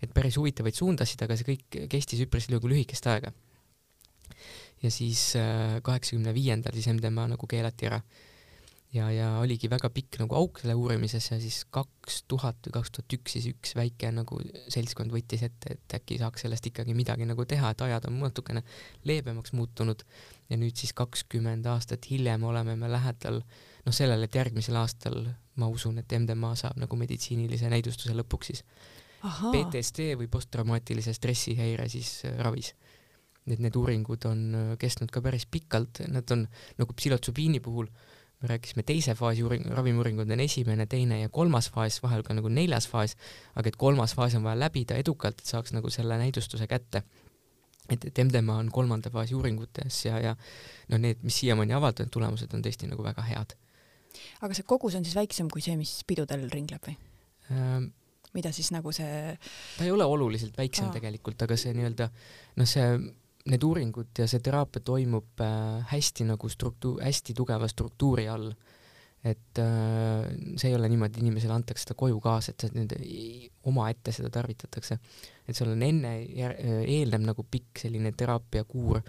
[0.03, 3.31] et päris huvitavaid suundasid, aga see kõik kestis üpris nagu lühikest aega.
[4.83, 8.01] Ja siis äh, kaheksakümne viiendal siis MDMA nagu keelati ära
[8.95, 12.93] ja, ja oligi väga pikk nagu auk selle uurimises ja siis kaks tuhat või kaks
[12.95, 14.39] tuhat üks siis üks väike nagu
[14.71, 18.63] seltskond võttis ette, et äkki saaks sellest ikkagi midagi nagu teha, et ajad on natukene
[19.07, 20.05] leebemaks muutunud
[20.49, 25.23] ja nüüd siis kakskümmend aastat hiljem oleme me lähedal noh, sellele, et järgmisel aastal
[25.59, 28.63] ma usun, et MDMA saab nagu meditsiinilise näidustuse lõpuks siis
[29.25, 29.51] Aha.
[29.51, 32.75] PTSD või posttraumaatilise stressihäire siis äh, ravis.
[33.45, 36.47] Et need uuringud on äh, kestnud ka päris pikalt, nad on
[36.79, 37.89] nagu psühhotsubiini puhul
[38.41, 42.51] me rääkisime teise faasi uuring, ravimiuuringud on esimene, teine ja kolmas faas, vahel ka nagu
[42.51, 43.15] neljas faas,
[43.55, 47.03] aga et kolmas faas on vaja läbida edukalt, et saaks nagu selle näidustuse kätte.
[47.89, 50.35] et, et MDMA on kolmanda faasi uuringutes ja, ja
[50.89, 53.53] noh, need, mis siiamaani avaldatud tulemused on tõesti nagu väga head.
[54.41, 56.97] aga see kogus on siis väiksem kui see, mis pidudel ringleb või
[57.51, 57.93] ähm,?
[58.35, 59.35] mida siis nagu see
[59.77, 60.95] ta ei ole oluliselt väiksem Aa.
[60.97, 62.09] tegelikult, aga see nii-öelda
[62.57, 62.89] noh, see
[63.51, 68.53] need uuringud ja see teraapia toimub äh, hästi nagu struktuur, hästi tugeva struktuuri all.
[69.25, 70.25] et äh,
[70.57, 72.99] see ei ole niimoodi, inimesele antakse seda koju kaasa, et nende
[73.65, 74.99] omaette seda tarvitatakse.
[75.47, 76.17] et seal on enne,
[76.85, 79.01] eelnev nagu pikk selline teraapiakuur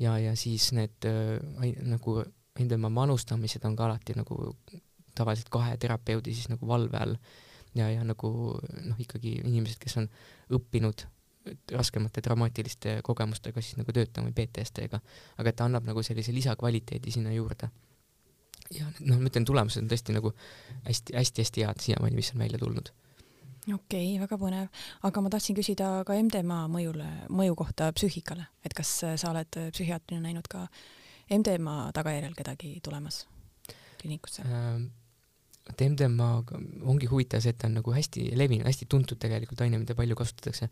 [0.00, 1.36] ja, ja siis need äh,
[1.84, 2.20] nagu
[2.60, 4.56] nende manustamised on ka alati nagu
[5.16, 7.16] tavaliselt kahe terapeudi siis nagu valve all
[7.74, 10.08] ja, ja nagu noh, ikkagi inimesed, kes on
[10.56, 11.06] õppinud
[11.72, 15.00] raskemate traumaatiliste kogemustega siis nagu töötama või PTSD-ga,
[15.40, 17.70] aga et ta annab nagu sellise lisakvaliteedi sinna juurde.
[18.70, 20.32] ja noh, ma ütlen, tulemused on tõesti nagu
[20.86, 22.92] hästi-hästi-hästi head siiamaani, mis on välja tulnud.
[23.74, 24.68] okei okay,, väga põnev,
[25.08, 30.22] aga ma tahtsin küsida ka MDMA mõjule, mõju kohta psüühikale, et kas sa oled psühhiaatrina
[30.28, 30.66] näinud ka
[31.30, 33.24] MDMA tagajärjel kedagi tulemas
[34.00, 34.90] kliinikusse ähm.?
[35.70, 36.30] et MDMA
[36.82, 40.16] ongi huvitav see, et ta on nagu hästi levinud, hästi tuntud tegelikult aine, mida palju
[40.18, 40.66] kasutatakse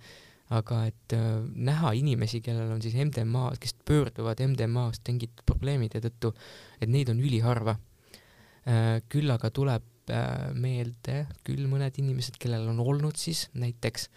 [0.54, 1.26] aga et äh,
[1.68, 6.32] näha inimesi, kellel on siis MDMA, kes pöörduvad MDMA-st tingitud probleemide tõttu,
[6.80, 8.98] et neid on üliharva äh,.
[9.12, 14.11] küll aga tuleb äh, meelde küll mõned inimesed, kellel on olnud siis näiteks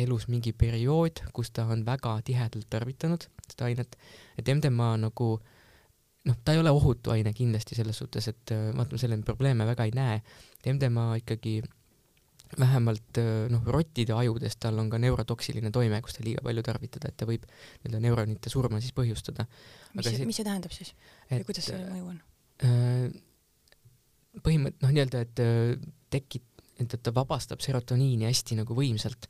[0.00, 3.92] elus mingi periood, kus ta on väga tihedalt tarvitanud seda ainet,
[4.40, 5.28] et MDMA nagu
[6.28, 9.66] noh, ta ei ole ohutu aine kindlasti selles suhtes, et äh, vaata, ma selle probleeme
[9.68, 10.20] väga ei näe.
[10.68, 11.60] MDMA ikkagi
[12.58, 13.20] vähemalt
[13.52, 17.28] noh, rottide ajudes tal on ka neurotoksiline toime, kus ta liiga palju tarvitada, et ta
[17.28, 19.46] võib nii-öelda neuronite surma siis põhjustada.
[19.94, 20.94] mis see, mis see tähendab siis?
[21.30, 22.20] ja kuidas see mõju on
[22.64, 23.08] äh,?
[24.44, 25.40] põhimõtt-, noh, nii-öelda, et
[26.12, 26.44] tekib,
[26.78, 29.28] et ta vabastab serotoniini hästi nagu võimsalt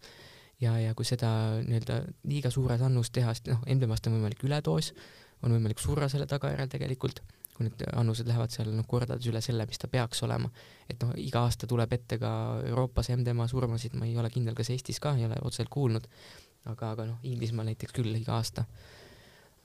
[0.63, 1.31] ja, ja kui seda
[1.65, 4.93] nii-öelda liiga suures annus teha, siis noh, MDMA-st on võimalik üledoos,
[5.43, 7.23] on võimalik surra selle tagajärjel tegelikult
[7.59, 10.51] kui need annused lähevad seal noh, kordades üle selle, mis ta peaks olema.
[10.88, 12.31] et noh, iga aasta tuleb ette ka
[12.71, 16.07] Euroopas MDMA surmasid, ma ei ole kindel, kas Eestis ka, ei ole otseselt kuulnud,
[16.71, 18.64] aga, aga noh, Inglismaal näiteks küll iga aasta.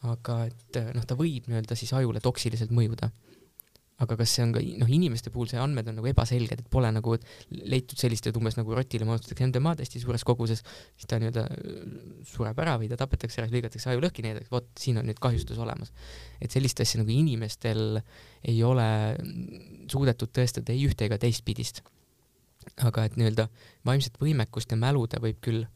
[0.03, 3.12] aga et noh, ta võib nii-öelda siis ajule toksiliselt mõjuda
[4.01, 6.89] aga kas see on ka noh, inimeste puhul see andmed on nagu ebaselged, et pole
[6.93, 7.15] nagu
[7.53, 10.63] leitud sellist, et umbes nagu rotile manustatakse MDMA-d hästi suures koguses,
[10.97, 11.84] siis ta nii-öelda äh,
[12.27, 15.62] sureb ära või ta tapetakse ära, lõigatakse aju lõhki, et vot siin on nüüd kahjustus
[15.62, 15.93] olemas.
[16.41, 18.01] et sellist asja nagu inimestel
[18.43, 18.88] ei ole
[19.91, 21.84] suudetud tõestada ei ühte ega teistpidist.
[22.82, 23.47] aga et nii-öelda
[23.86, 25.67] vaimset võimekust ja mälu ta võib küll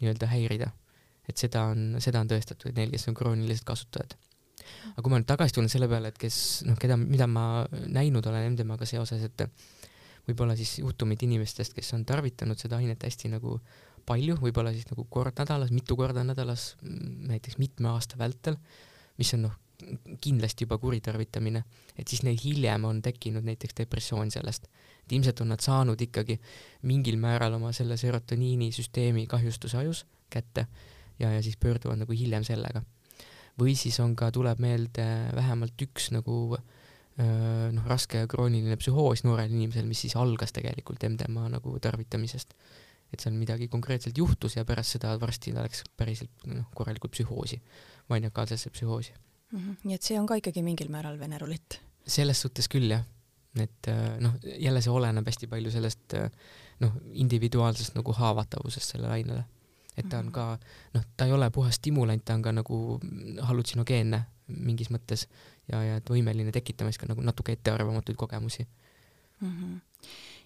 [0.00, 0.72] nii-öelda häirida.
[1.28, 4.16] et seda on, seda on tõestatud neil, kes on kroonilised kasutajad
[4.92, 8.26] aga kui ma nüüd tagasi tulen selle peale, et kes noh, keda, mida ma näinud
[8.26, 9.46] olen MDMA-ga seoses, et
[10.26, 13.60] võib-olla siis juhtumid inimestest, kes on tarvitanud seda ainet hästi nagu
[14.06, 18.58] palju, võib-olla siis nagu kord nädalas, mitu korda nädalas, näiteks mitme aasta vältel,
[19.18, 19.54] mis on noh,
[20.24, 21.62] kindlasti juba kuritarvitamine,
[21.98, 24.68] et siis neil hiljem on tekkinud näiteks depressioon sellest.
[25.06, 26.40] et ilmselt on nad saanud ikkagi
[26.82, 30.66] mingil määral oma selle serotoniinisüsteemi kahjustuse ajus kätte
[31.18, 32.82] ja, ja siis pöörduvad nagu hiljem sellega
[33.60, 36.56] või siis on ka, tuleb meelde vähemalt üks nagu
[37.16, 42.54] noh, raske krooniline psühhoos noorel inimesel, mis siis algas tegelikult MDMA nagu tarvitamisest.
[43.06, 47.60] et seal midagi konkreetselt juhtus ja pärast seda varsti ta läks päriselt noh, korralikult psühhoosi,
[48.08, 49.58] maniakaalsesse psühhoosi mm.
[49.58, 49.76] -hmm.
[49.84, 51.80] nii et see on ka ikkagi mingil määral vene rullett?
[52.06, 53.04] selles suhtes küll jah,
[53.56, 53.88] et
[54.20, 56.18] noh, jälle see oleneb hästi palju sellest
[56.80, 59.44] noh, individuaalsest nagu haavatavusest sellele ainele
[59.96, 60.32] et ta on Mhm.
[60.32, 60.58] ka
[60.94, 63.00] noh, ta ei ole puhas stimulant, ta on ka nagu
[63.48, 65.26] hallutsinogeenne mingis mõttes
[65.70, 68.66] ja, ja et võimeline tekitama siis ka nagu natuke ettearvamatuid kogemusi
[69.40, 69.48] mm.
[69.48, 69.80] -hmm.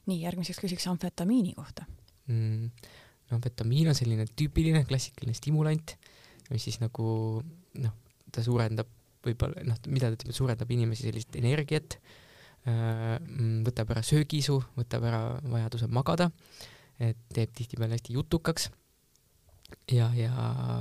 [0.07, 1.84] nii, järgmiseks küsiks amfetamiini kohta
[2.26, 2.70] mm,.
[3.30, 5.96] no amfetamiin on selline tüüpiline klassikaline stimulant,
[6.51, 7.42] mis siis nagu
[7.74, 7.94] noh,
[8.32, 8.88] ta suurendab
[9.26, 11.98] võib-olla noh, mida ta ütleb, suurendab inimesi sellist energiat,
[13.64, 16.30] võtab ära söögiisu, võtab ära vajaduse magada,
[17.01, 18.70] et teeb tihtipeale hästi jutukaks
[19.90, 20.32] ja, ja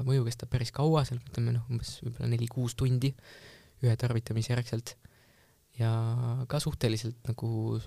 [0.08, 3.14] mõju kestab päris kaua, seal ütleme noh, umbes võib-olla neli-kuus tundi
[3.84, 4.96] ühe tarvitamise järgselt
[5.80, 5.92] ja
[6.52, 7.80] ka suhteliselt nagu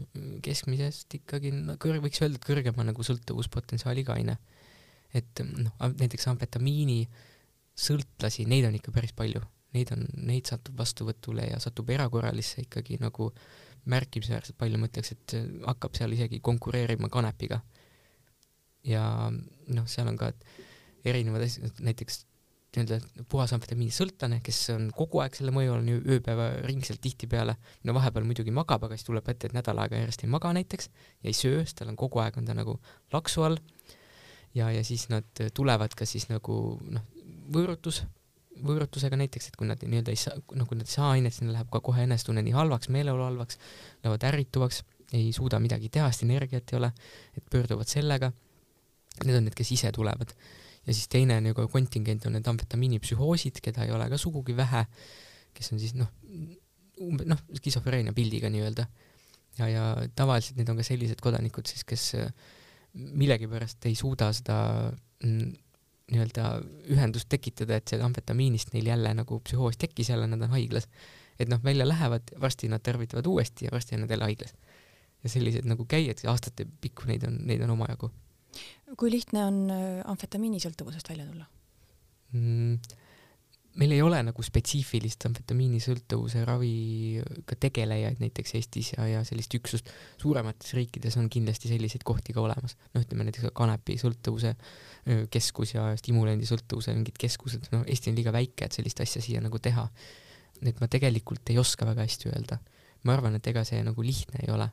[0.44, 4.38] keskmisest ikkagi kõr-, võiks öelda, et kõrgema nagu sõltuvuspotentsiaaliga aine.
[5.12, 7.02] et noh, näiteks amfetamiini
[7.76, 9.42] sõltlasi, neid on ikka päris palju,
[9.76, 13.28] neid on, neid satub vastuvõtule ja satub erakorralisse ikkagi nagu
[13.92, 15.36] märkimisväärselt palju, ma ütleks, et
[15.66, 17.60] hakkab seal isegi konkureerima kanepiga.
[18.84, 20.32] ja noh, seal on ka
[21.04, 22.22] erinevad asjad, näiteks
[22.72, 28.24] nii-öelda puhas amfetamiini sõltlane, kes on kogu aeg selle mõju all ööpäevaringselt tihtipeale, no vahepeal
[28.24, 31.36] muidugi magab, aga siis tuleb ette, et nädal aega järjest ei maga näiteks ja ei
[31.36, 32.78] söö, sest tal on kogu aeg on ta nagu
[33.12, 33.60] laksu all.
[34.54, 37.04] ja, ja siis nad tulevad ka siis nagu noh,
[37.52, 38.02] võõrutus,
[38.64, 41.44] võõrutusega näiteks, et kui nad nii-öelda ei saa, noh, kui nad ei saa ainet, siis
[41.44, 43.60] neil läheb ka kohe enesetunne nii halvaks, meeleolu halvaks,
[44.04, 44.80] lähevad ärrituvaks,
[45.12, 46.92] ei suuda midagi teha, sest energiat ei ole,
[47.36, 48.32] et pöörduvad sellega.
[49.26, 50.32] Need on need, kes ise tulevad
[50.86, 54.84] ja siis teine nagu kontingent on need amfetamiinipsühhoosid, keda ei ole ka sugugi vähe,
[55.54, 56.10] kes on siis noh,
[57.02, 58.86] umbe- noh, skisofreenia pildiga nii-öelda.
[59.58, 59.84] ja, ja
[60.16, 62.06] tavaliselt need on ka sellised kodanikud siis, kes
[62.92, 64.56] millegipärast ei suuda seda
[65.24, 65.52] mm,
[66.12, 66.48] nii-öelda
[66.92, 70.88] ühendust tekitada, et see amfetamiinist neil jälle nagu psühhoos tekkis, jälle nad on haiglas.
[71.40, 74.54] et noh, välja lähevad, varsti nad tarvitavad uuesti ja varsti on nad jälle haiglas.
[75.22, 78.10] ja sellised nagu käijad, aastate pikku neid on, neid on omajagu
[78.98, 79.62] kui lihtne on
[80.12, 81.46] amfetamiini sõltuvusest välja tulla
[82.32, 82.98] mm,?
[83.80, 89.88] meil ei ole nagu spetsiifilist amfetamiini sõltuvuse raviga tegelejaid näiteks Eestis ja, ja sellist üksust.
[90.20, 94.54] suuremates riikides on kindlasti selliseid kohti ka olemas, noh, ütleme näiteks kanepi sõltuvuse
[95.32, 99.40] keskus ja stimulandi sõltuvuse mingid keskused, noh, Eesti on liiga väike, et sellist asja siia
[99.44, 99.88] nagu teha.
[100.62, 102.60] et ma tegelikult ei oska väga hästi öelda.
[103.04, 104.68] ma arvan, et ega see nagu lihtne ei ole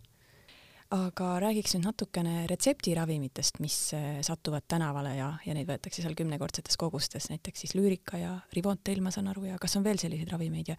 [0.95, 3.75] aga räägiks nüüd natukene retseptiravimitest, mis
[4.25, 9.13] satuvad tänavale ja, ja neid võetakse seal kümnekordsetes kogustes, näiteks siis Lüürika ja Rivontel, ma
[9.13, 10.77] saan aru, ja kas on veel selliseid ravimeid ja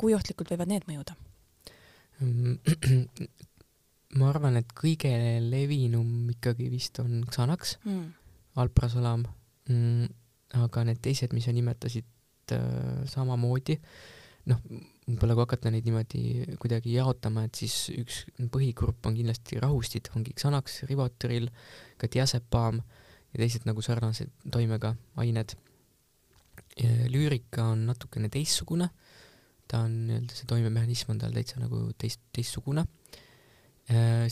[0.00, 1.16] kui ohtlikult võivad need mõjuda?
[4.18, 5.12] ma arvan, et kõige
[5.44, 8.06] levinum ikkagi vist on Xanax mm.,
[8.56, 9.26] Alprazolam
[9.68, 10.08] mm,,
[10.64, 13.76] aga need teised, mis sa nimetasid äh, samamoodi,
[14.48, 14.64] noh,
[15.06, 16.22] võib-olla kui hakata neid niimoodi
[16.60, 21.48] kuidagi jaotama, et siis üks põhigrupp on kindlasti rahustid, ongi Xanax, Rivotril,
[22.00, 25.56] ka diazepam ja teised nagu sarnased toimega ained.
[27.08, 28.90] lüürika on natukene teistsugune,
[29.66, 32.84] ta on nii-öelda, see toimemehhanism on tal täitsa nagu teist, teistsugune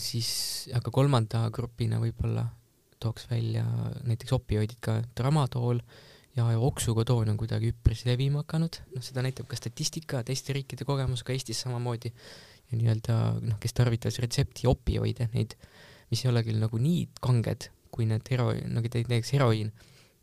[0.01, 0.29] siis,
[0.75, 2.45] aga kolmanda grupina võib-olla
[2.99, 3.63] tooks välja
[4.03, 5.79] näiteks opioidid ka, tramadool
[6.35, 11.23] ja oksukodoon on kuidagi üpris levima hakanud, noh, seda näitab ka statistika, teiste riikide kogemus,
[11.23, 12.11] ka Eestis samamoodi.
[12.71, 13.15] ja nii-öelda
[13.45, 15.53] noh, kes tarvitas retsepti opioide, neid,
[16.09, 19.69] mis ei ole küll nagu nii kanged kui need hero-, nagu näiteks heroiin,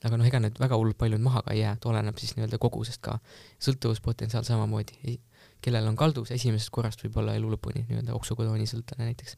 [0.03, 2.59] aga noh, ega need väga hullult palju maha ka ei jää, et oleneb siis nii-öelda
[2.61, 3.19] kogusest ka.
[3.63, 5.17] sõltuvuspotentsiaal samamoodi,
[5.63, 9.37] kellel on kalduvus esimesest korrast võib-olla elu lõpuni nii-öelda oksukodooni sõltlane näiteks.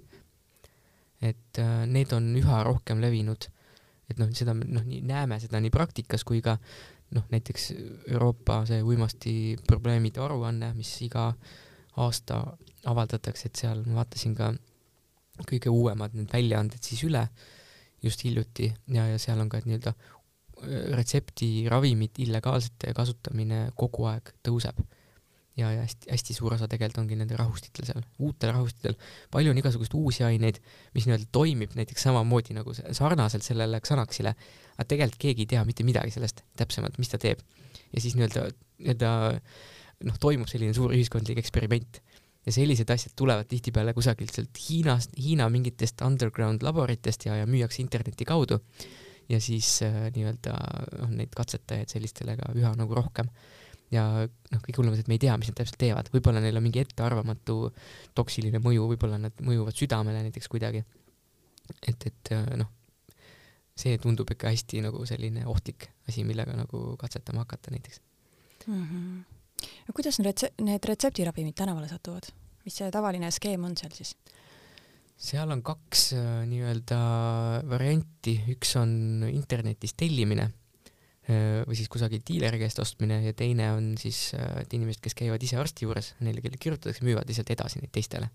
[1.23, 3.47] et äh, need on üha rohkem levinud
[4.11, 6.57] et noh, seda me noh, nii näeme seda nii praktikas kui ka
[7.15, 7.71] noh, näiteks
[8.13, 9.35] Euroopa see uimasti
[9.69, 11.31] probleemide aruanne, mis iga
[12.03, 12.41] aasta
[12.91, 14.51] avaldatakse, et seal ma vaatasin ka
[15.49, 17.25] kõige uuemad need väljaanded siis üle
[18.05, 19.95] just hiljuti ja, ja seal on ka nii-öelda
[20.95, 24.79] retseptiravimite illegaalsete kasutamine kogu aeg tõuseb
[25.57, 28.97] ja, ja hästi-hästi suur osa tegelikult ongi nende rahustitel seal, uutel rahustitel.
[29.31, 30.59] palju on igasuguseid uusi aineid,
[30.95, 34.35] mis nii-öelda toimib näiteks samamoodi nagu sarnaselt sellele Xanaxile,
[34.75, 37.45] aga tegelikult keegi ei tea mitte midagi sellest täpsemalt, mis ta teeb.
[37.93, 38.49] ja siis nii-öelda,
[38.83, 39.15] nii-öelda
[40.11, 42.03] noh, toimub selline suur ühiskondlik eksperiment.
[42.45, 47.83] ja sellised asjad tulevad tihtipeale kusagilt sealt Hiinast, Hiina mingitest underground laboritest ja, ja müüakse
[47.83, 48.59] interneti kaudu.
[49.29, 50.59] ja siis äh, nii-öelda
[51.07, 53.31] on neid katsetajaid sellistele ka üha nagu rohkem
[53.93, 56.43] ja noh, kõige hullem on see, et me ei tea, mis nad täpselt teevad, võib-olla
[56.43, 57.59] neil on mingi ettearvamatu
[58.17, 60.85] toksiline mõju, võib-olla nad mõjuvad südamele näiteks kuidagi.
[61.89, 62.71] et, et noh,
[63.79, 68.01] see tundub ikka hästi nagu selline ohtlik asi, millega nagu katsetama hakata näiteks
[68.67, 68.85] mm.
[68.85, 69.69] -hmm.
[69.89, 72.31] no kuidas need retse-, need retseptiravimid tänavale satuvad,
[72.65, 74.17] mis see tavaline skeem on seal siis?
[75.17, 77.01] seal on kaks äh, nii-öelda
[77.71, 80.64] varianti, üks on internetis tellimine äh,
[81.25, 85.43] või siis kusagilt diileri käest ostmine ja teine on siis äh, et inimesed, kes käivad
[85.43, 88.29] ise arsti juures, neile, kellele kirjutatakse, müüvad lihtsalt edasi neid teistele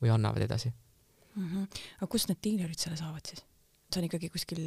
[0.00, 1.48] või annavad edasi mm.
[1.48, 1.82] -hmm.
[1.98, 3.44] aga kust need diilerid selle saavad siis?
[3.90, 4.62] see on ikkagi kuskil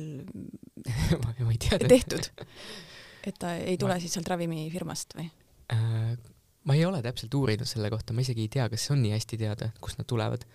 [1.23, 1.79] ma, ma ei tea.
[1.79, 2.29] tehtud?
[3.27, 4.03] et ta ei tule ma...
[4.03, 5.29] siis sealt ravimifirmast või
[5.73, 6.13] äh,?
[6.63, 9.17] ma ei ole täpselt uurinud selle kohta, ma isegi ei tea, kas see on nii
[9.17, 10.45] hästi teada, kust nad tulevad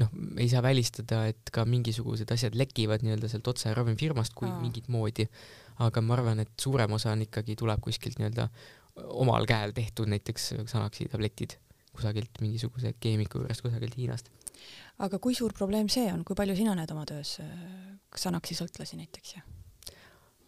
[0.00, 4.58] noh, ei saa välistada, et ka mingisugused asjad lekivad nii-öelda sealt otse ravimifirmast, kui Aa.
[4.60, 5.26] mingit moodi,
[5.84, 8.48] aga ma arvan, et suurem osa on ikkagi, tuleb kuskilt nii-öelda
[9.20, 11.58] omal käel tehtud näiteks Xanaxi tabletid
[11.96, 14.30] kusagilt mingisuguse keemiku juurest kusagilt Hiinast.
[15.04, 17.52] aga kui suur probleem see on, kui palju sina näed oma töös äh,
[18.16, 19.44] Xanaxi sõltlasi näiteks ja?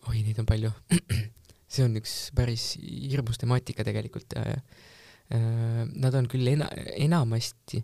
[0.08, 0.72] oi, neid on palju
[1.72, 7.82] see on üks päris hirmus temaatika tegelikult ja äh, nad on küll ena-, enamasti,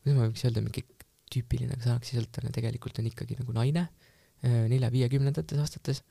[0.00, 0.86] kuidas ma võiks öelda, mingi
[1.32, 6.04] tüüpiline Xanaxi sõltlane tegelikult on ikkagi nagu naine äh, nelja-viiekümnendates aastates,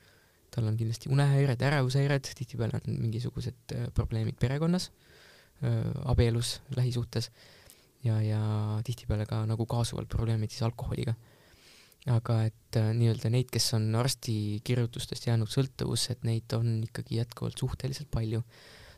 [0.55, 4.91] tal on kindlasti unehäired, ärevushäired, tihtipeale on mingisugused äh, probleemid perekonnas,
[5.63, 7.31] äh, abielus, lähisuhtes
[8.03, 8.41] ja, ja
[8.87, 11.15] tihtipeale ka nagu kaasuvalt probleemid siis alkoholiga.
[12.05, 17.57] aga et nii-öelda neid, kes on arsti kirjutustest jäänud sõltuvusse, et neid on ikkagi jätkuvalt
[17.57, 18.43] suhteliselt palju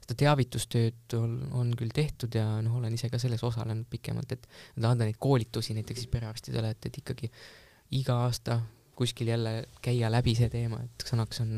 [0.08, 4.48] seda teavitustööd on, on küll tehtud ja noh, olen ise ka selles osalenud pikemalt, et
[4.80, 7.32] anda neid koolitusi näiteks siis perearstidele, et, et ikkagi
[8.00, 8.62] iga aasta
[8.98, 11.52] kuskil jälle käia läbi see teema, et Xanax on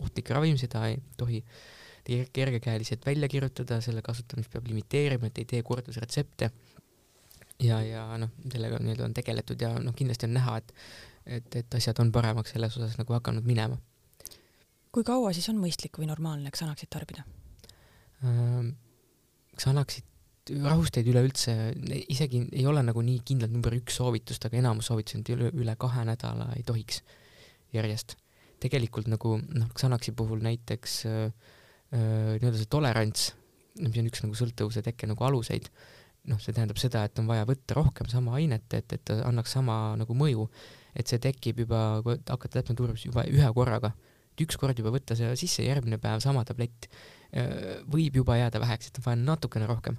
[0.00, 1.40] ohtlik ravim, seda ei tohi
[2.32, 6.50] kergekäeliselt välja kirjutada, selle kasutamist peab limiteerima, et ei tee kordusretsepte.
[7.60, 10.74] ja, ja noh, sellega nii-öelda on tegeletud ja noh, kindlasti on näha, et,
[11.26, 13.78] et, et asjad on paremaks selles osas nagu hakanud minema.
[14.92, 17.24] kui kaua siis on mõistlik või normaalne Xanaxit tarbida?
[18.20, 20.09] kas annaksid
[20.64, 21.54] rahusteid üleüldse,
[22.12, 25.76] isegi ei ole nagu nii kindlalt number üks soovitust, aga enamus soovitusi on, üle, üle
[25.80, 27.02] kahe nädala ei tohiks
[27.76, 28.16] järjest.
[28.60, 31.30] tegelikult nagu noh, Xanaxi puhul näiteks äh,
[31.94, 33.30] nii-öelda see tolerants,
[33.80, 35.70] mis on üks nagu sõltuvuse tekke nagu aluseid,
[36.28, 39.56] noh, see tähendab seda, et on vaja võtta rohkem sama ainet, et, et ta annaks
[39.56, 40.44] sama nagu mõju,
[40.92, 43.94] et see tekib juba, kui hakata täpsemalt uurima, juba ühe korraga.
[44.34, 46.90] et üks kord juba võtta see sisse, järgmine päev sama tablett
[47.30, 49.98] Äh, võib juba jääda väheks, et on vaja natukene rohkem.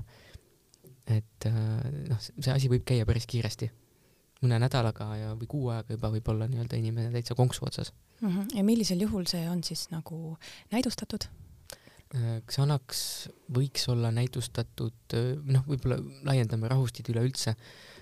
[1.17, 3.71] Et äh, noh, see asi võib käia päris kiiresti.
[4.41, 7.91] mõne nädalaga ja, või kuu ajaga juba võib olla nii-öelda inimene täitsa konksu otsas
[8.21, 8.29] mm.
[8.29, 8.47] -hmm.
[8.57, 10.37] ja millisel juhul see on siis nagu
[10.71, 11.27] näidustatud?
[12.15, 17.55] Äh, Xanax võiks olla näidustatud, noh, võib-olla laiendame rahustid üleüldse,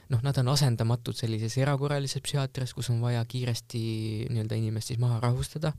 [0.09, 3.81] noh, nad on asendamatud sellises erakorralises psühhiaatrias, kus on vaja kiiresti
[4.29, 5.73] nii-öelda inimest siis maha rahustada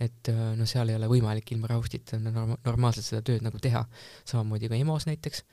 [0.00, 3.84] et äh, no seal ei ole võimalik ilma rahustita norma normaalselt seda tööd nagu teha.
[4.28, 5.44] samamoodi ka EMO-s näiteks,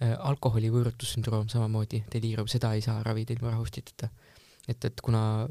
[0.00, 4.10] äh, alkoholi võõrutussündroom samamoodi, deliirium, seda ei saa ravida ilma rahustiteta.
[4.68, 5.46] et, et kuna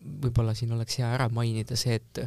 [0.00, 2.22] võib-olla siin oleks hea ära mainida see, et,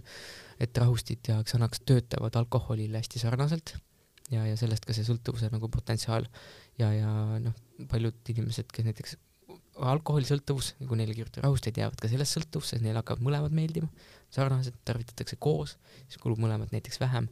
[0.61, 3.75] et rahustid ja Xanax töötavad alkoholile hästi sarnaselt
[4.31, 6.27] ja, ja sellest ka see sõltuvuse nagu potentsiaal
[6.79, 7.55] ja, ja noh,
[7.89, 9.17] paljud inimesed, kes näiteks
[9.81, 13.89] alkoholisõltuvus, kui neile kirjutada rahusteid, jäävad ka sellest sõltuvusse, neile hakkavad mõlemad meeldima,
[14.33, 17.29] sarnaselt tarvitatakse koos, siis kulub mõlemat näiteks vähem.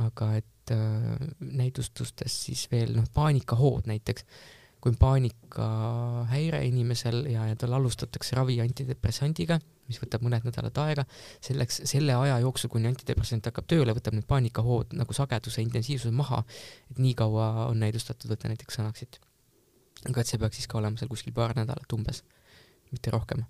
[0.00, 4.24] aga et äh, näidustustes siis veel noh, paanikahood näiteks,
[4.80, 11.04] kui on paanikahäire inimesel ja, ja tal alustatakse ravi antidepressandiga, mis võtab mõned nädalad aega,
[11.44, 16.40] selleks, selle aja jooksul, kuni antidepressant hakkab tööle, võtab need paanikahood nagu sageduse, intensiivsuse maha,
[16.90, 19.20] et nii kaua on näidustatud võtta näiteks Xanaxit
[20.02, 22.22] see peaks siis ka olema seal kuskil paar nädalat umbes,
[22.90, 23.44] mitte rohkem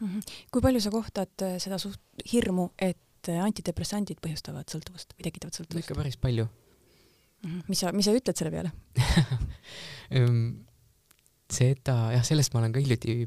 [0.00, 0.06] mm.
[0.06, 0.36] -hmm.
[0.50, 2.00] kui palju sa kohtad äh, seda suht
[2.32, 5.84] hirmu, et äh, antidepressandid põhjustavad sõltuvust või tekitavad sõltuvust?
[5.84, 7.50] ikka päris palju mm.
[7.50, 7.62] -hmm.
[7.68, 8.72] mis sa, mis sa ütled selle peale
[10.16, 10.66] ehm,
[11.52, 13.26] seda, jah, sellest ma olen ka hiljuti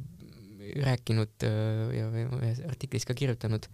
[0.75, 3.65] rääkinud äh, ja ühes artiklis ka kirjutanud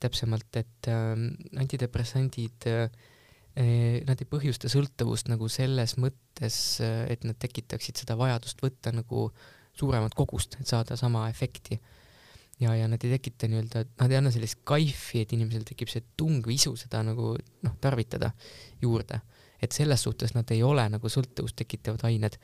[0.00, 1.14] täpsemalt, et äh,
[1.58, 2.90] antidepressandid äh,
[4.06, 9.28] nad ei põhjusta sõltuvust nagu selles mõttes, eh, et nad tekitaksid seda vajadust võtta nagu
[9.78, 11.80] suuremat kogust, et saada sama efekti.
[12.60, 16.02] ja, ja nad ei tekita nii-öelda, nad ei anna sellist kaifi, et inimesel tekib see
[16.18, 18.32] tung või isu seda nagu noh, tarvitada
[18.82, 19.20] juurde.
[19.62, 22.38] et selles suhtes nad ei ole nagu sõltuvust tekitavad ained.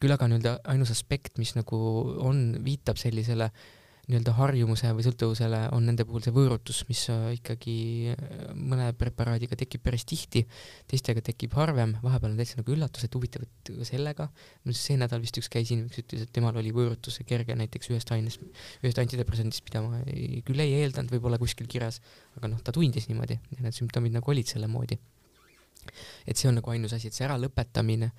[0.00, 1.76] küll aga nii-öelda ainus aspekt, mis nagu
[2.20, 3.75] on, viitab sellisele äh,
[4.06, 7.74] nii-öelda harjumuse või sõltuvusele on nende puhul see võõrutus, mis äh, ikkagi
[8.12, 10.44] äh, mõne preparaadiga tekib päris tihti,
[10.90, 14.28] teistega tekib harvem, vahepeal on täitsa nagu üllatus, et huvitav, et sellega,
[14.70, 18.14] see nädal vist üks käis inimene, kes ütles, et temal oli võõrutus kerge näiteks ühest
[18.14, 18.46] ainest,
[18.84, 21.98] ühest antidepressandist, mida ma ei, küll ei eeldanud võib-olla kuskil kirjas,
[22.38, 25.00] aga noh, ta tundis niimoodi ja need sümptomid nagu olid selle moodi.
[26.26, 28.12] et see on nagu ainus asi, et see äralõpetamine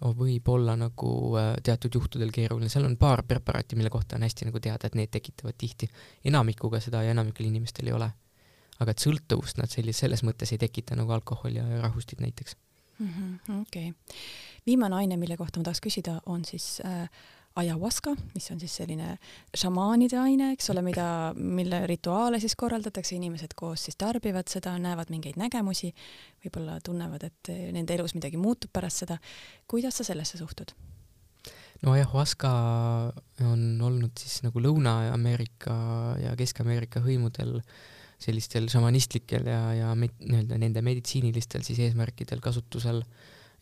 [0.00, 4.48] võib olla nagu äh, teatud juhtudel keeruline, seal on paar preparaati, mille kohta on hästi
[4.48, 5.90] nagu teada, et need tekitavad tihti,
[6.24, 8.10] enamikuga seda ja enamikul inimestel ei ole.
[8.80, 12.56] aga et sõltuvust nad sellis-, selles mõttes ei tekita nagu alkohol ja rahustid näiteks
[12.98, 13.60] mm -hmm,.
[13.60, 14.16] okei okay.,
[14.66, 17.10] viimane aine, mille kohta ma tahaks küsida, on siis äh,
[17.58, 19.16] ayahuasca, mis on siis selline
[19.56, 25.10] šamaanide aine, eks ole, mida, mille rituaale siis korraldatakse, inimesed koos siis tarbivad seda, näevad
[25.10, 25.90] mingeid nägemusi,
[26.44, 29.18] võib-olla tunnevad, et nende elus midagi muutub pärast seda.
[29.68, 30.74] kuidas sa sellesse suhtud?
[31.82, 32.50] no ayahuasca
[33.48, 35.74] on olnud siis nagu Lõuna-Ameerika
[36.20, 37.60] ja Kesk-Ameerika hõimudel
[38.20, 43.00] sellistel šamanistlikel ja, ja nii-öelda nende meditsiinilistel siis eesmärkidel kasutusel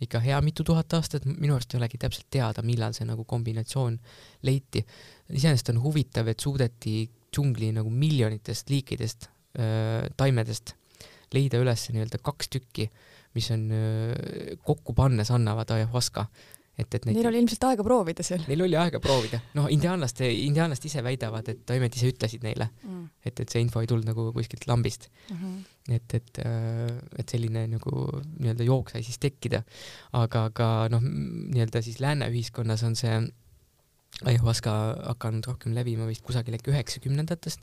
[0.05, 3.99] ikka hea mitu tuhat aastat, minu arust ei olegi täpselt teada, millal see nagu kombinatsioon
[4.47, 4.85] leiti.
[5.29, 9.29] iseenesest on huvitav, et suudeti džungli nagu miljonitest liikidest
[9.59, 10.75] äh,, taimedest
[11.35, 12.89] leida üles nii-öelda kaks tükki,
[13.37, 16.29] mis on äh, kokku pannes annavad ayahuasca
[16.79, 18.45] et, et neid Neil oli ilmselt aega proovida seal.
[18.49, 23.05] Neil oli aega proovida, noh, indiaanlaste, indiaanlased ise väidavad, et taimed ise ütlesid neile mm.,
[23.27, 25.41] et, et see info ei tulnud nagu kuskilt lambist mm.
[25.41, 25.97] -hmm.
[25.97, 27.95] et, et, äh, et selline nagu
[28.39, 29.63] nii-öelda jook sai siis tekkida.
[30.13, 33.17] aga, aga noh, nii-öelda siis lääne ühiskonnas on see
[34.25, 34.73] ayahuasca
[35.15, 37.61] hakanud rohkem levima vist kusagil äkki üheksakümnendatest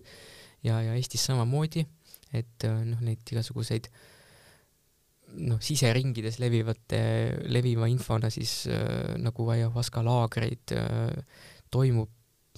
[0.63, 1.85] ja, ja Eestis samamoodi,
[2.33, 4.14] et äh, noh, neid igasuguseid äh,
[5.43, 6.99] noh, siseringides levivate,
[7.51, 11.41] leviva infona siis äh, nagu ayahuasca laagreid äh,
[11.73, 12.11] toimub,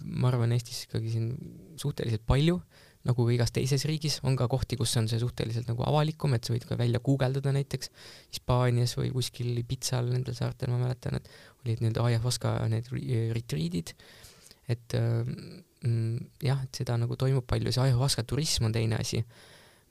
[0.04, 1.32] ma arvan, Eestis ikkagi siin
[1.80, 2.60] suhteliselt palju,
[3.08, 6.46] nagu ka igas teises riigis, on ka kohti, kus on see suhteliselt nagu avalikum, et
[6.46, 7.92] sa võid ka välja guugeldada näiteks
[8.36, 11.30] Hispaanias või kuskil Ibizal, nendel saartel ma mäletan, et
[11.64, 12.92] olid need ayahuasca need
[13.36, 13.94] retriidid,
[14.68, 15.22] et äh,
[15.88, 19.24] mm, jah, et seda nagu toimub palju, see ayahuasca turism on teine asi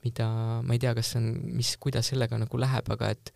[0.05, 0.27] mida
[0.63, 3.31] ma ei tea, kas on, mis, kuidas sellega nagu läheb, aga et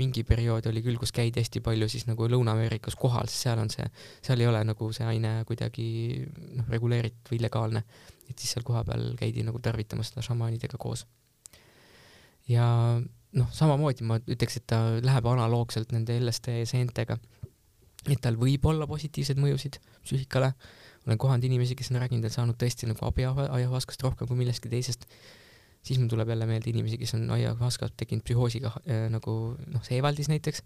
[0.00, 3.70] mingi periood oli küll, kus käidi hästi palju siis nagu Lõuna-Ameerikas kohal, sest seal on
[3.70, 3.84] see,
[4.26, 5.86] seal ei ole nagu see aine kuidagi
[6.58, 7.84] noh, reguleeritud või illegaalne.
[8.24, 11.06] et siis seal kohapeal käidi nagu tarvitamas seda šamaanidega koos.
[12.50, 12.66] ja
[13.38, 17.18] noh, samamoodi ma ütleks, et ta läheb analoogselt nende LSD seentega.
[18.08, 20.52] et tal võib olla positiivseid mõjusid psüühikale,
[21.06, 24.72] olen kohanud inimesi, kes on rääkinud, et saanud tõesti nagu abi ayahuaskast rohkem kui millestki
[24.72, 25.06] teisest
[25.84, 29.34] siis mul tuleb jälle meelde inimesi, kes on aiahuaskat tekkinud psühhoosiga äh, nagu
[29.66, 30.62] noh, Seevaldis näiteks,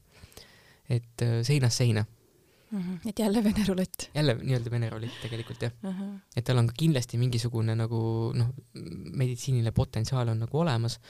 [0.89, 2.05] et äh, seinast seina
[2.71, 2.79] mm.
[2.79, 3.09] -hmm.
[3.09, 4.11] et jälle vene rulett.
[4.15, 5.91] jälle nii-öelda vene rulett tegelikult jah uh.
[5.91, 6.19] -huh.
[6.37, 8.55] et tal on ka kindlasti mingisugune nagu noh,
[9.13, 11.01] meditsiiniline potentsiaal on nagu olemas,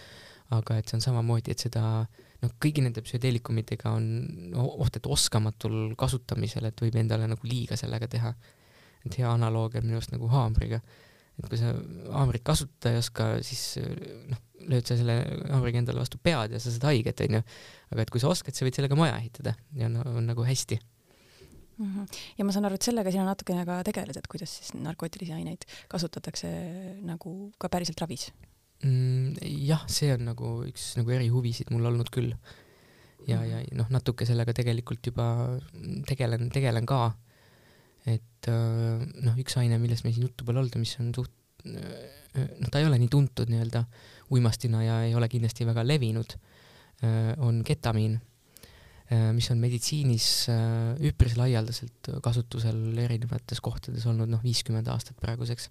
[0.51, 2.07] aga et see on samamoodi, et seda
[2.43, 4.07] noh, kõigi nende psühhedeelikumitega on
[4.53, 8.35] no, oht, et oskamatul kasutamisel, et võib endale nagu liiga sellega teha.
[9.07, 10.81] et hea analoog on minu arust nagu haamriga
[11.39, 11.73] et kui sa
[12.15, 13.79] haamrit kasutada ei oska, siis
[14.31, 15.17] noh, lööd sa selle
[15.49, 17.41] haamriga endale vastu pead ja sa saad haiget, onju.
[17.95, 20.79] aga et kui sa oskad, sa võid sellega maja ehitada ja no, on nagu hästi
[21.79, 21.87] mm.
[21.87, 22.21] -hmm.
[22.39, 25.67] ja ma saan aru, et sellega sina natukene ka tegeled, et kuidas siis narkootilisi aineid
[25.89, 26.51] kasutatakse
[27.07, 28.31] nagu ka päriselt ravis
[28.85, 29.39] mm,?
[29.67, 32.35] jah, see on nagu üks nagu erihuvisid mul olnud küll.
[33.29, 35.59] ja, ja noh, natuke sellega tegelikult juba
[36.09, 37.13] tegelen, tegelen ka
[38.09, 41.67] et äh, noh, üks aine, millest meil siin juttu pole olnud ja mis on suht
[41.67, 43.85] äh, noh, ta ei ole nii tuntud nii-öelda
[44.35, 46.37] uimastina ja ei ole kindlasti väga levinud,
[47.05, 48.19] äh, on ketamiin,
[49.09, 50.25] mis on meditsiinis
[51.09, 55.71] üpris laialdaselt kasutusel erinevates kohtades olnud noh, viiskümmend aastat praeguseks.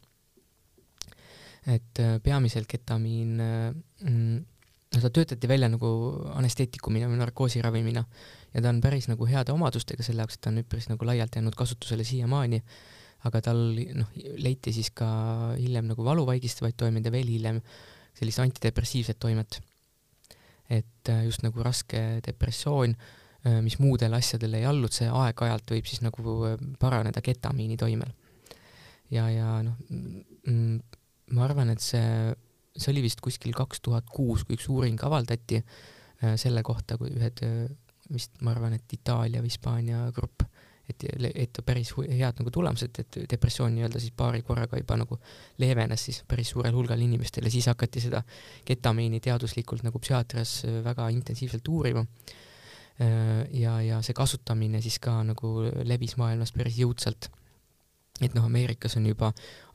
[1.70, 4.40] et peamiselt ketamiin mm,
[4.96, 5.90] no ta töötati välja nagu
[6.34, 8.04] anesteetikumina või narkoosiravimina
[8.58, 11.38] ja ta on päris nagu heade omadustega selle jaoks, et ta on üpris nagu laialt
[11.38, 12.60] jäänud kasutusele siiamaani,
[13.30, 13.62] aga tal
[14.00, 14.10] noh,
[14.42, 15.08] leiti siis ka
[15.60, 17.62] hiljem nagu valu vaigistavaid toimeid ja veel hiljem
[18.18, 19.62] sellist antidepressiivset toimet.
[20.70, 22.92] et äh, just nagu raske depressioon,
[23.48, 28.12] äh, mis muudele asjadele ei allunud, see aeg-ajalt võib siis nagu äh, paraneda ketamiini toimel.
[29.14, 30.82] ja, ja noh, mm,
[31.38, 32.34] ma arvan, et see
[32.78, 35.64] see oli vist kuskil kaks tuhat kuus, kui üks uuring avaldati
[36.38, 37.42] selle kohta, kui ühed
[38.08, 40.46] äh, vist ma arvan, et Itaalia või Hispaania grupp,
[40.88, 41.04] et,
[41.36, 45.20] et päris head nagu tulemused, et depressioon nii-öelda siis paari korraga juba nagu
[45.60, 48.24] leevenes siis päris suurel hulgal inimestel ja siis hakati seda
[48.66, 52.06] ketamiini teaduslikult nagu psühhiaatrias äh, väga intensiivselt uurima.
[53.54, 55.52] ja, ja see kasutamine siis ka nagu
[55.86, 57.28] levis maailmas päris jõudsalt
[58.22, 59.32] et noh, Ameerikas on juba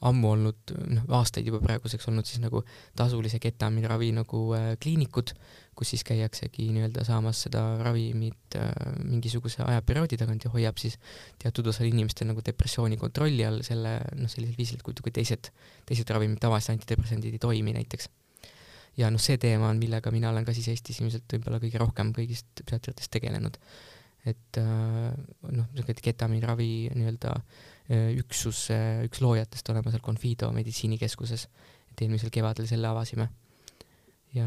[0.08, 2.64] ammu olnud, noh, aastaid juba praeguseks olnud siis nagu
[2.98, 5.34] tasulise ketamiinravi nagu äh, kliinikud,
[5.78, 8.72] kus siis käiaksegi nii-öelda saamas seda ravimit äh,
[9.04, 10.98] mingisuguse ajaperioodi tagant ja hoiab siis
[11.42, 15.52] teatud osal inimestel nagu depressiooni kontrolli all selle, noh, sellisel viisil, kui, kui teised,
[15.88, 18.10] teised ravimid, tavalised antidepressandid ei toimi näiteks.
[18.98, 22.12] ja noh, see teema on, millega mina olen ka siis Eestis ilmselt võib-olla kõige rohkem
[22.16, 23.56] kõigist psühhiaatritest tegelenud
[24.28, 27.34] et noh, niisugune ketamiinravi nii-öelda
[28.22, 28.68] üksus,
[29.08, 31.48] üks loojatest olema seal Confido meditsiinikeskuses,
[31.90, 33.26] et eelmisel kevadel selle avasime
[34.36, 34.46] ja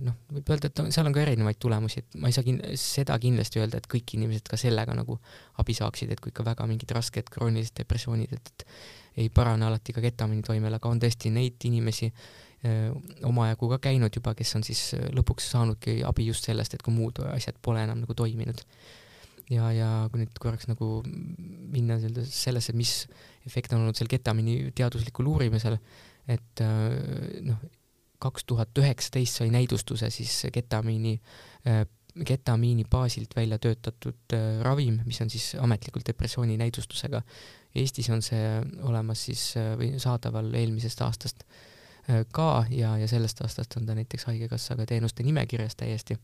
[0.00, 3.18] noh, võib öelda, et seal on ka erinevaid tulemusi, et ma ei saa kin-, seda
[3.20, 5.18] kindlasti öelda, et kõik inimesed ka sellega nagu
[5.60, 9.94] abi saaksid, et kui ikka väga mingid rasked kroonilised depressioonid, et, et ei parane alati
[9.96, 12.94] ka ketamiini toimel, aga on tõesti neid inimesi öö,
[13.28, 14.82] omajagu ka käinud juba, kes on siis
[15.16, 18.64] lõpuks saanudki abi just sellest, et kui muud asjad pole enam nagu toiminud.
[19.50, 22.98] Ja, ja kui nüüd korraks nagu minna sellesse, mis
[23.46, 25.78] efekt on olnud seal ketamiini teaduslikul uurimisel,
[26.26, 26.62] et
[27.46, 27.60] noh,
[28.22, 31.14] kaks tuhat üheksateist sai näidustuse siis ketamiini,
[31.68, 31.84] äh,
[32.26, 37.22] ketamiini baasilt välja töötatud äh, ravim, mis on siis ametlikult depressiooni näidustusega.
[37.76, 38.44] Eestis on see
[38.88, 41.48] olemas siis äh, või saadaval eelmisest aastast
[42.06, 46.14] ka ja, ja sellest aastast on ta näiteks Haigekassaga teenuste nimekirjas täiesti.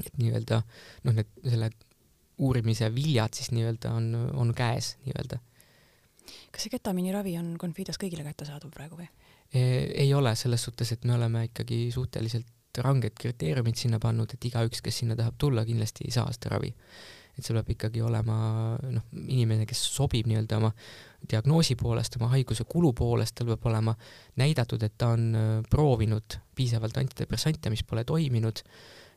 [0.00, 0.62] et nii-öelda
[1.04, 1.68] noh, need selle
[2.38, 5.38] uurimise viljad siis nii-öelda on, on käes nii-öelda.
[6.50, 9.08] kas see ketamiini ravi on Confidos kõigile kättesaadav praegu või?
[9.54, 14.82] ei ole selles suhtes, et me oleme ikkagi suhteliselt ranged kriteeriumid sinna pannud, et igaüks,
[14.84, 16.74] kes sinna tahab tulla, kindlasti ei saa seda ravi.
[17.36, 18.34] et see peab ikkagi olema
[18.80, 20.70] noh, inimene, kes sobib nii-öelda oma
[21.28, 23.92] diagnoosi poolest, oma haiguse kulu poolest, tal peab olema
[24.40, 28.62] näidatud, et ta on äh, proovinud piisavalt antidepressante, mis pole toiminud,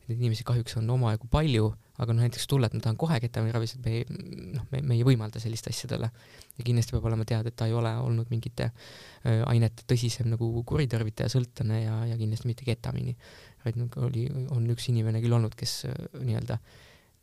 [0.09, 1.69] neid inimesi kahjuks on omajagu palju
[1.99, 4.19] aga noh, näiteks tulla, et ma tahan kohe ketamiiniravisid, me ei,
[4.55, 6.11] noh, me, me ei võimalda sellist asja talle.
[6.57, 8.71] ja kindlasti peab olema teada, et ta ei ole olnud mingite
[9.47, 13.15] ainete tõsisem nagu kuritarvitaja, sõltlane ja, ja kindlasti mitte ketamiini.
[13.65, 15.81] vaid nagu oli, on üks inimene küll olnud, kes
[16.19, 16.59] nii-öelda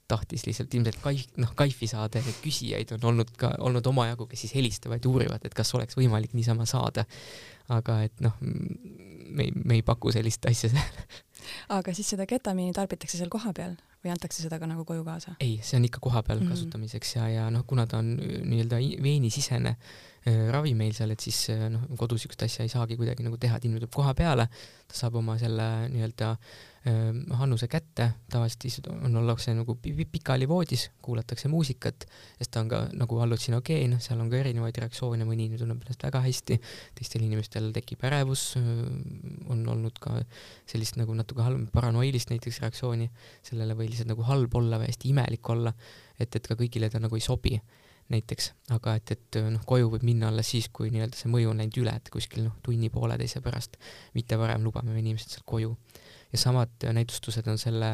[0.06, 4.44] tahtis lihtsalt ilmselt kaif, noh, kaifi saada ja küsijaid on olnud ka, olnud omajagu, kes
[4.44, 7.06] siis helistavad ja uurivad, et kas oleks võimalik niisama saada.
[7.68, 11.16] aga et noh, me ei, me ei paku sellist asja seal
[11.68, 15.36] aga siis seda ketamiini tarbitakse seal kohapeal või antakse seda ka nagu koju kaasa?
[15.40, 16.58] ei, see on ikka kohapeal mm -hmm.
[16.58, 21.22] kasutamiseks ja, ja noh, kuna ta on äh, nii-öelda veenisisene äh, ravi meil seal, et
[21.22, 24.14] siis äh, noh, kodus niisugust asja ei saagi kuidagi nagu teha, et inimene tuleb koha
[24.14, 24.48] peale,
[24.86, 30.84] ta saab oma selle nii-öelda äh, Hannuse kätte, tavaliselt istud, on, ollakse nagu pikali voodis,
[31.02, 32.06] kuulatakse muusikat,
[32.38, 36.22] sest ta on ka nagu hallutsinogeen, seal on ka erinevaid reaktsioone, mõni tunneb ennast väga
[36.22, 36.60] hästi,
[36.94, 38.52] teistel inimestel tekib ärevus,
[39.50, 40.20] on olnud ka
[40.70, 43.08] sellist nagu natuke halb, paranoilist näiteks reaktsiooni
[43.44, 45.72] sellele või lihtsalt nagu halb olla või hästi imelik olla,
[46.18, 47.58] et, et ka kõigile ta nagu ei sobi
[48.12, 51.62] näiteks, aga et, et noh, koju võib minna alles siis, kui nii-öelda see mõju on
[51.62, 53.80] läinud üle, et kuskil noh, tunni-pooleteise pärast,
[54.14, 55.72] mitte varem lubame inimesed sealt koju.
[56.30, 57.90] Ja samad näidustused on selle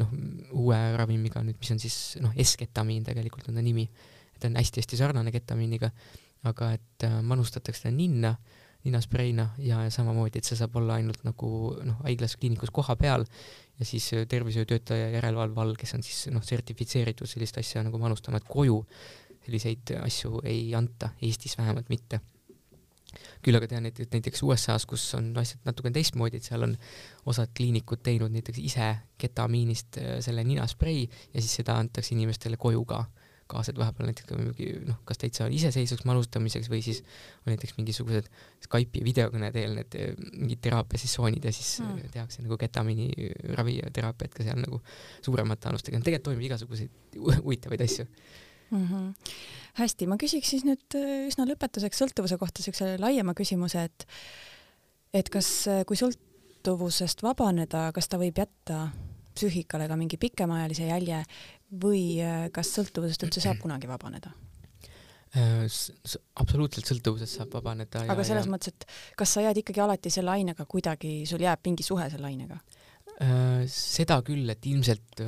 [0.00, 0.12] noh,
[0.56, 3.86] uue ravimiga nüüd, mis on siis noh, S-ketamiin tegelikult on ta nimi,
[4.36, 5.90] et on hästi-hästi sarnane ketamiiniga,
[6.48, 8.34] aga et äh, manustatakse ta ninna,
[8.84, 11.48] ninaspreina ja, samamoodi, et see saab olla ainult nagu
[11.84, 13.24] noh, haiglas, kliinikus koha peal
[13.78, 18.40] ja siis äh, tervishoiutöötaja järelevalve all, kes on siis noh, sertifitseeritud sellist asja nagu manustama,
[18.40, 18.82] et koju
[19.44, 22.20] selliseid asju ei anta, Eestis vähemalt mitte.
[23.44, 26.72] Küll aga tean, et, et näiteks USA-s, kus on asjad natukene teistmoodi, et seal on
[27.30, 28.88] osad kliinikud teinud näiteks ise
[29.20, 33.04] ketamiinist äh, selle ninasprei ja siis seda antakse inimestele koju ka
[33.50, 37.02] kaasa, et vahepeal näiteks ka mingi noh, kas täitsa iseseisvaks manustamiseks või siis
[37.44, 38.30] on näiteks mingisugused
[38.64, 42.08] Skype'i videokõne teel need äh, mingid teraapiasessioonid ja siis mm.
[42.14, 43.10] tehakse nagu ketamiini
[43.58, 44.80] raviteraapiat ka seal nagu
[45.24, 48.86] suuremate annustega, tegelikult toimub igasuguseid huvitavaid asju mm.
[48.88, 49.38] -hmm.
[49.80, 54.06] hästi, ma küsiks siis nüüd äh, üsna lõpetuseks sõltuvuse kohta siukse laiema küsimuse, et
[55.14, 58.88] et kas, kui sõltuvusest vabaneda, kas ta võib jätta
[59.34, 61.22] psüühikale ka mingi pikemaajalise jälje
[61.82, 64.34] või äh, kas sõltuvusest üldse saab kunagi vabaneda?
[65.34, 68.04] absoluutselt sõltuvusest saab vabaneda.
[68.06, 68.52] aga selles ja...
[68.52, 68.84] mõttes, et
[69.18, 72.60] kas sa jääd ikkagi alati selle ainega kuidagi, sul jääb mingi suhe selle ainega?
[73.70, 75.22] seda küll, et ilmselt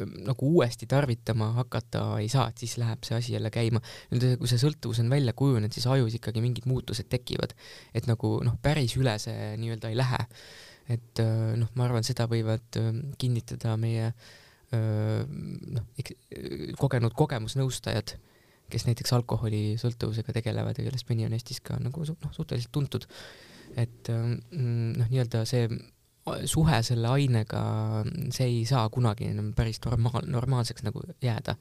[0.00, 3.80] nagu uuesti tarvitama hakata ei saa, et siis läheb see asi jälle käima.
[4.12, 7.52] nüüd kui see sõltuvus on välja kujunenud, siis ajus ikkagi mingid muutused tekivad,
[7.94, 10.22] et nagu noh, päris üle see nii-öelda ei lähe.
[10.92, 11.20] et
[11.56, 12.80] noh, ma arvan, seda võivad
[13.20, 14.12] kinnitada meie
[14.72, 15.86] noh,
[16.80, 18.14] kogenud kogemusnõustajad,
[18.72, 23.06] kes näiteks alkoholisõltuvusega tegelevad ja kellest mõni on Eestis ka nagu noh, suhteliselt tuntud.
[23.76, 25.68] et noh, nii-öelda see
[26.46, 27.62] suhe selle ainega,
[28.34, 31.56] see ei saa kunagi enam päris normaal, normaalseks nagu jääda.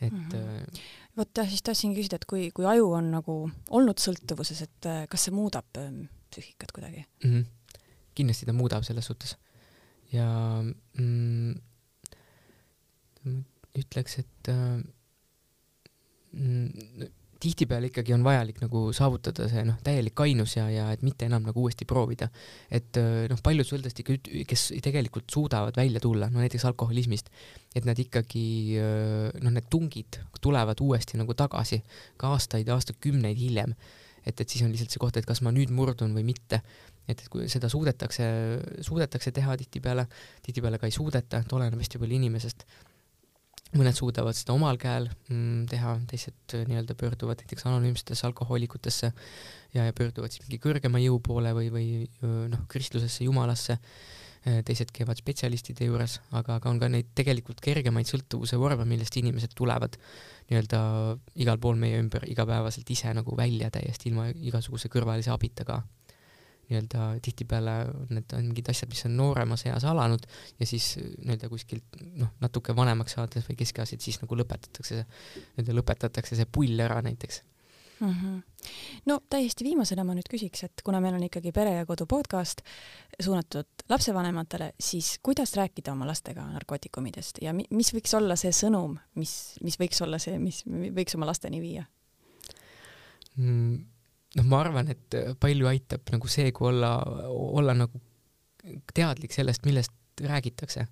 [0.00, 0.80] et mm -hmm.
[1.16, 5.24] vot jah, siis tahtsingi küsida, et kui, kui aju on nagu olnud sõltuvuses, et kas
[5.24, 5.66] see muudab
[6.30, 7.30] psüühikat kuidagi mm?
[7.30, 7.44] -hmm.
[8.14, 9.36] kindlasti ta muudab selles suhtes.
[10.12, 10.62] ja
[10.98, 11.54] mm,
[13.78, 14.80] ütleks, et äh,
[16.32, 17.08] mm,
[17.38, 21.44] tihtipeale ikkagi on vajalik nagu saavutada see noh, täielik kainus ja, ja et mitte enam
[21.46, 22.28] nagu uuesti proovida.
[22.70, 22.98] et
[23.30, 24.16] noh, paljud sõltlased ikka,
[24.48, 27.30] kes tegelikult suudavad välja tulla, no näiteks alkoholismist,
[27.78, 28.44] et nad ikkagi
[28.78, 31.80] noh, need tungid tulevad uuesti nagu tagasi
[32.18, 33.74] ka aastaid, aastakümneid hiljem.
[34.26, 36.62] et, et siis on lihtsalt see koht, et kas ma nüüd murdun või mitte.
[37.08, 38.26] et, et kui seda suudetakse,
[38.84, 40.08] suudetakse teha tihtipeale,
[40.42, 42.66] tihtipeale ka ei suudeta, et oleneb hästi palju inimesest
[43.76, 49.10] mõned suudavad seda omal käel mm, teha, teised äh, nii-öelda pöörduvad näiteks anonüümsetesse alkohoolikutesse
[49.74, 51.88] ja, ja pöörduvad siis mingi kõrgema jõu poole või, või
[52.22, 58.08] noh, kristlusesse, jumalasse, äh, teised käivad spetsialistide juures, aga, aga on ka neid tegelikult kergemaid
[58.08, 60.00] sõltuvuse vorme, millest inimesed tulevad
[60.48, 60.82] nii-öelda
[61.44, 65.82] igal pool meie ümber igapäevaselt ise nagu välja täiesti ilma igasuguse kõrvalise abita ka
[66.68, 67.76] nii-öelda tihtipeale
[68.12, 70.26] need on mingid asjad, mis on nooremas eas alanud
[70.60, 75.06] ja siis nii-öelda kuskilt noh, natuke vanemaks saades või keskeas, et siis nagu lõpetatakse see,
[75.56, 77.42] nii-öelda lõpetatakse see pull ära näiteks
[78.00, 78.12] mm.
[78.12, 78.42] -hmm.
[79.06, 82.60] no täiesti viimasena ma nüüd küsiks, et kuna meil on ikkagi Pere ja Kodu podcast
[83.20, 89.58] suunatud lapsevanematele, siis kuidas rääkida oma lastega narkootikumidest ja mis võiks olla see sõnum, mis,
[89.62, 91.84] mis võiks olla see, mis võiks oma lasteni viia
[93.36, 93.97] mm.?
[94.36, 96.92] Noh, ma arvan, et äh, palju aitab nagu see, kui olla,
[97.32, 98.00] olla nagu
[98.94, 100.86] teadlik sellest, millest räägitakse.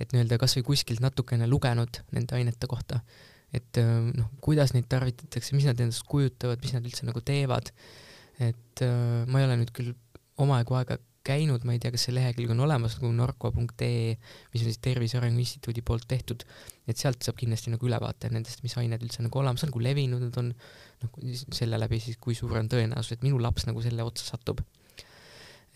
[0.00, 3.02] et nii-öelda kasvõi kuskilt natukene lugenud nende ainete kohta,
[3.54, 7.70] et äh, noh, kuidas neid tarvitatakse, mis nad endast kujutavad, mis nad üldse nagu teevad.
[8.40, 9.92] et äh, ma ei ole nüüd küll
[10.40, 14.14] omajagu aega käinud, ma ei tea, kas see lehekülg on olemas nagu narko.ee,
[14.52, 16.44] mis on siis Tervise Arengu Instituudi poolt tehtud,
[16.90, 20.22] et sealt saab kindlasti nagu ülevaate nendest, mis ained üldse nagu olemas on, kui levinud
[20.24, 20.50] nad on,
[21.04, 21.14] noh,
[21.54, 24.62] selle läbi siis kui suur on tõenäosus, et minu laps nagu selle otsa satub.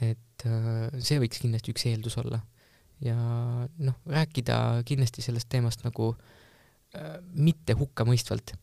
[0.02, 2.42] et äh, see võiks kindlasti üks eeldus olla.
[3.00, 3.16] ja
[3.78, 6.10] noh, rääkida kindlasti sellest teemast nagu
[6.96, 8.56] äh, mitte hukkamõistvalt,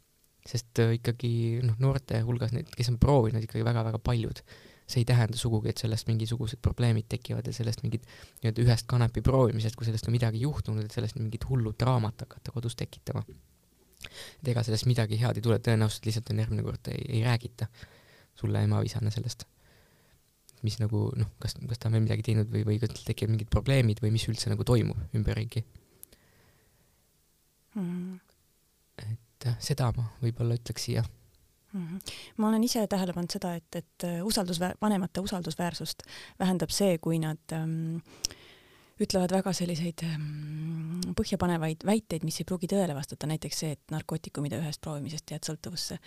[0.45, 4.43] sest äh, ikkagi noh, noorte hulgas neid, kes on proovinud ikkagi väga-väga paljud
[4.87, 8.03] see ei tähenda sugugi, et sellest mingisugused probleemid tekivad ja sellest mingit
[8.41, 12.51] nii-öelda ühest kanepi proovimisest, kui sellest on midagi juhtunud, et sellest mingit hullu draamat hakata
[12.55, 13.23] kodus tekitama.
[14.41, 17.67] et ega sellest midagi head ei tule, tõenäoliselt lihtsalt on järgmine kord ei, ei räägita
[18.35, 19.47] sulle emavisana sellest.
[20.63, 23.33] mis nagu noh, kas, kas ta on veel midagi teinud või, või kas tal tekivad
[23.35, 25.63] mingid probleemid või mis üldse nagu toimub ümberringi
[27.75, 28.13] mm..
[29.03, 31.03] et seda ma võib-olla ütleks siia
[31.73, 31.87] mm.
[31.87, 32.13] -hmm.
[32.37, 36.03] ma olen ise tähele pannud seda, et, et äh, usaldusväär-, vanemate usaldusväärsust
[36.39, 37.99] vähendab see, kui nad ähm,
[39.01, 44.59] ütlevad väga selliseid ähm, põhjapanevaid väiteid, mis ei pruugi tõele vastata, näiteks see, et narkootikumide
[44.61, 45.97] ühest proovimisest jääd sõltuvusse.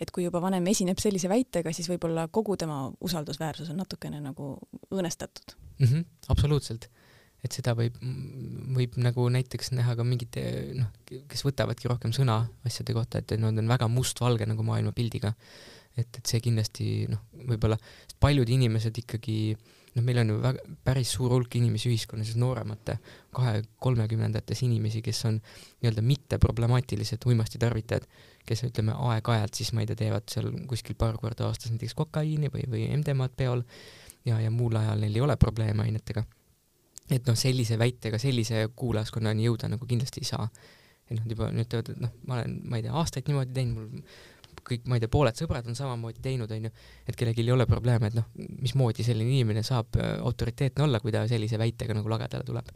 [0.00, 4.54] et kui juba vanem esineb sellise väitega, siis võib-olla kogu tema usaldusväärsus on natukene nagu
[4.90, 5.86] õõnestatud mm.
[5.86, 6.88] -hmm, absoluutselt
[7.46, 7.96] et seda võib,
[8.76, 10.42] võib nagu näiteks näha ka mingite
[10.76, 10.90] noh,
[11.30, 15.34] kes võtavadki rohkem sõna asjade kohta, et nad on väga mustvalge nagu maailmapildiga.
[15.96, 17.78] et, et see kindlasti noh, võib-olla
[18.20, 19.56] paljud inimesed ikkagi
[19.96, 22.98] noh, meil on ju väga päris suur hulk inimesi ühiskonnas, nooremate
[23.36, 28.08] kahe-kolmekümnendates inimesi, kes on nii-öelda mitteproblemaatilised uimastitarvitajad,
[28.46, 32.52] kes ütleme aeg-ajalt siis ma ei tea, teevad seal kuskil paar korda aastas näiteks kokaiini
[32.52, 33.64] või, või MDMA-d peol
[34.28, 36.26] ja, ja muul ajal neil ei ole probleeme ainetega
[37.10, 40.48] et noh, sellise väitega sellise kuulajaskonnani jõuda nagu kindlasti ei saa.
[41.06, 43.76] et nad juba nüüd ütlevad, et noh, ma olen, ma ei tea, aastaid niimoodi teinud,
[43.76, 46.72] mul kõik, ma ei tea, pooled sõbrad on samamoodi teinud, onju,
[47.06, 48.26] et kellelgi ei ole probleeme, et noh,
[48.64, 52.74] mismoodi selline inimene saab autoriteetne olla, kui ta sellise väitega nagu lagedale tuleb.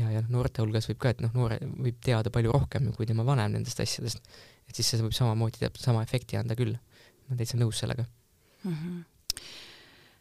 [0.00, 3.04] ja, ja noh, noorte hulgas võib ka, et noh, noore võib teada palju rohkem kui
[3.10, 4.24] tema vanem nendest asjadest,
[4.64, 6.80] et siis see võib samamoodi täpselt sama efekti anda küll.
[6.80, 8.72] ma olen täitsa nõus sellega mm.
[8.72, 9.19] -hmm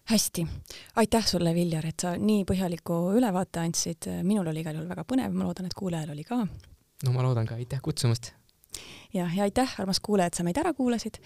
[0.09, 0.47] hästi,
[0.95, 5.35] aitäh sulle, Viljar, et sa nii põhjaliku ülevaate andsid, minul oli igal juhul väga põnev,
[5.35, 6.41] ma loodan, et kuulajal oli ka.
[7.05, 8.31] no ma loodan ka, aitäh kutsumast.
[9.13, 11.21] jah, ja aitäh, armas kuulaja, et sa meid ära kuulasid.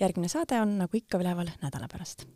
[0.00, 2.26] järgmine saade on nagu ikka üleval nädala pärast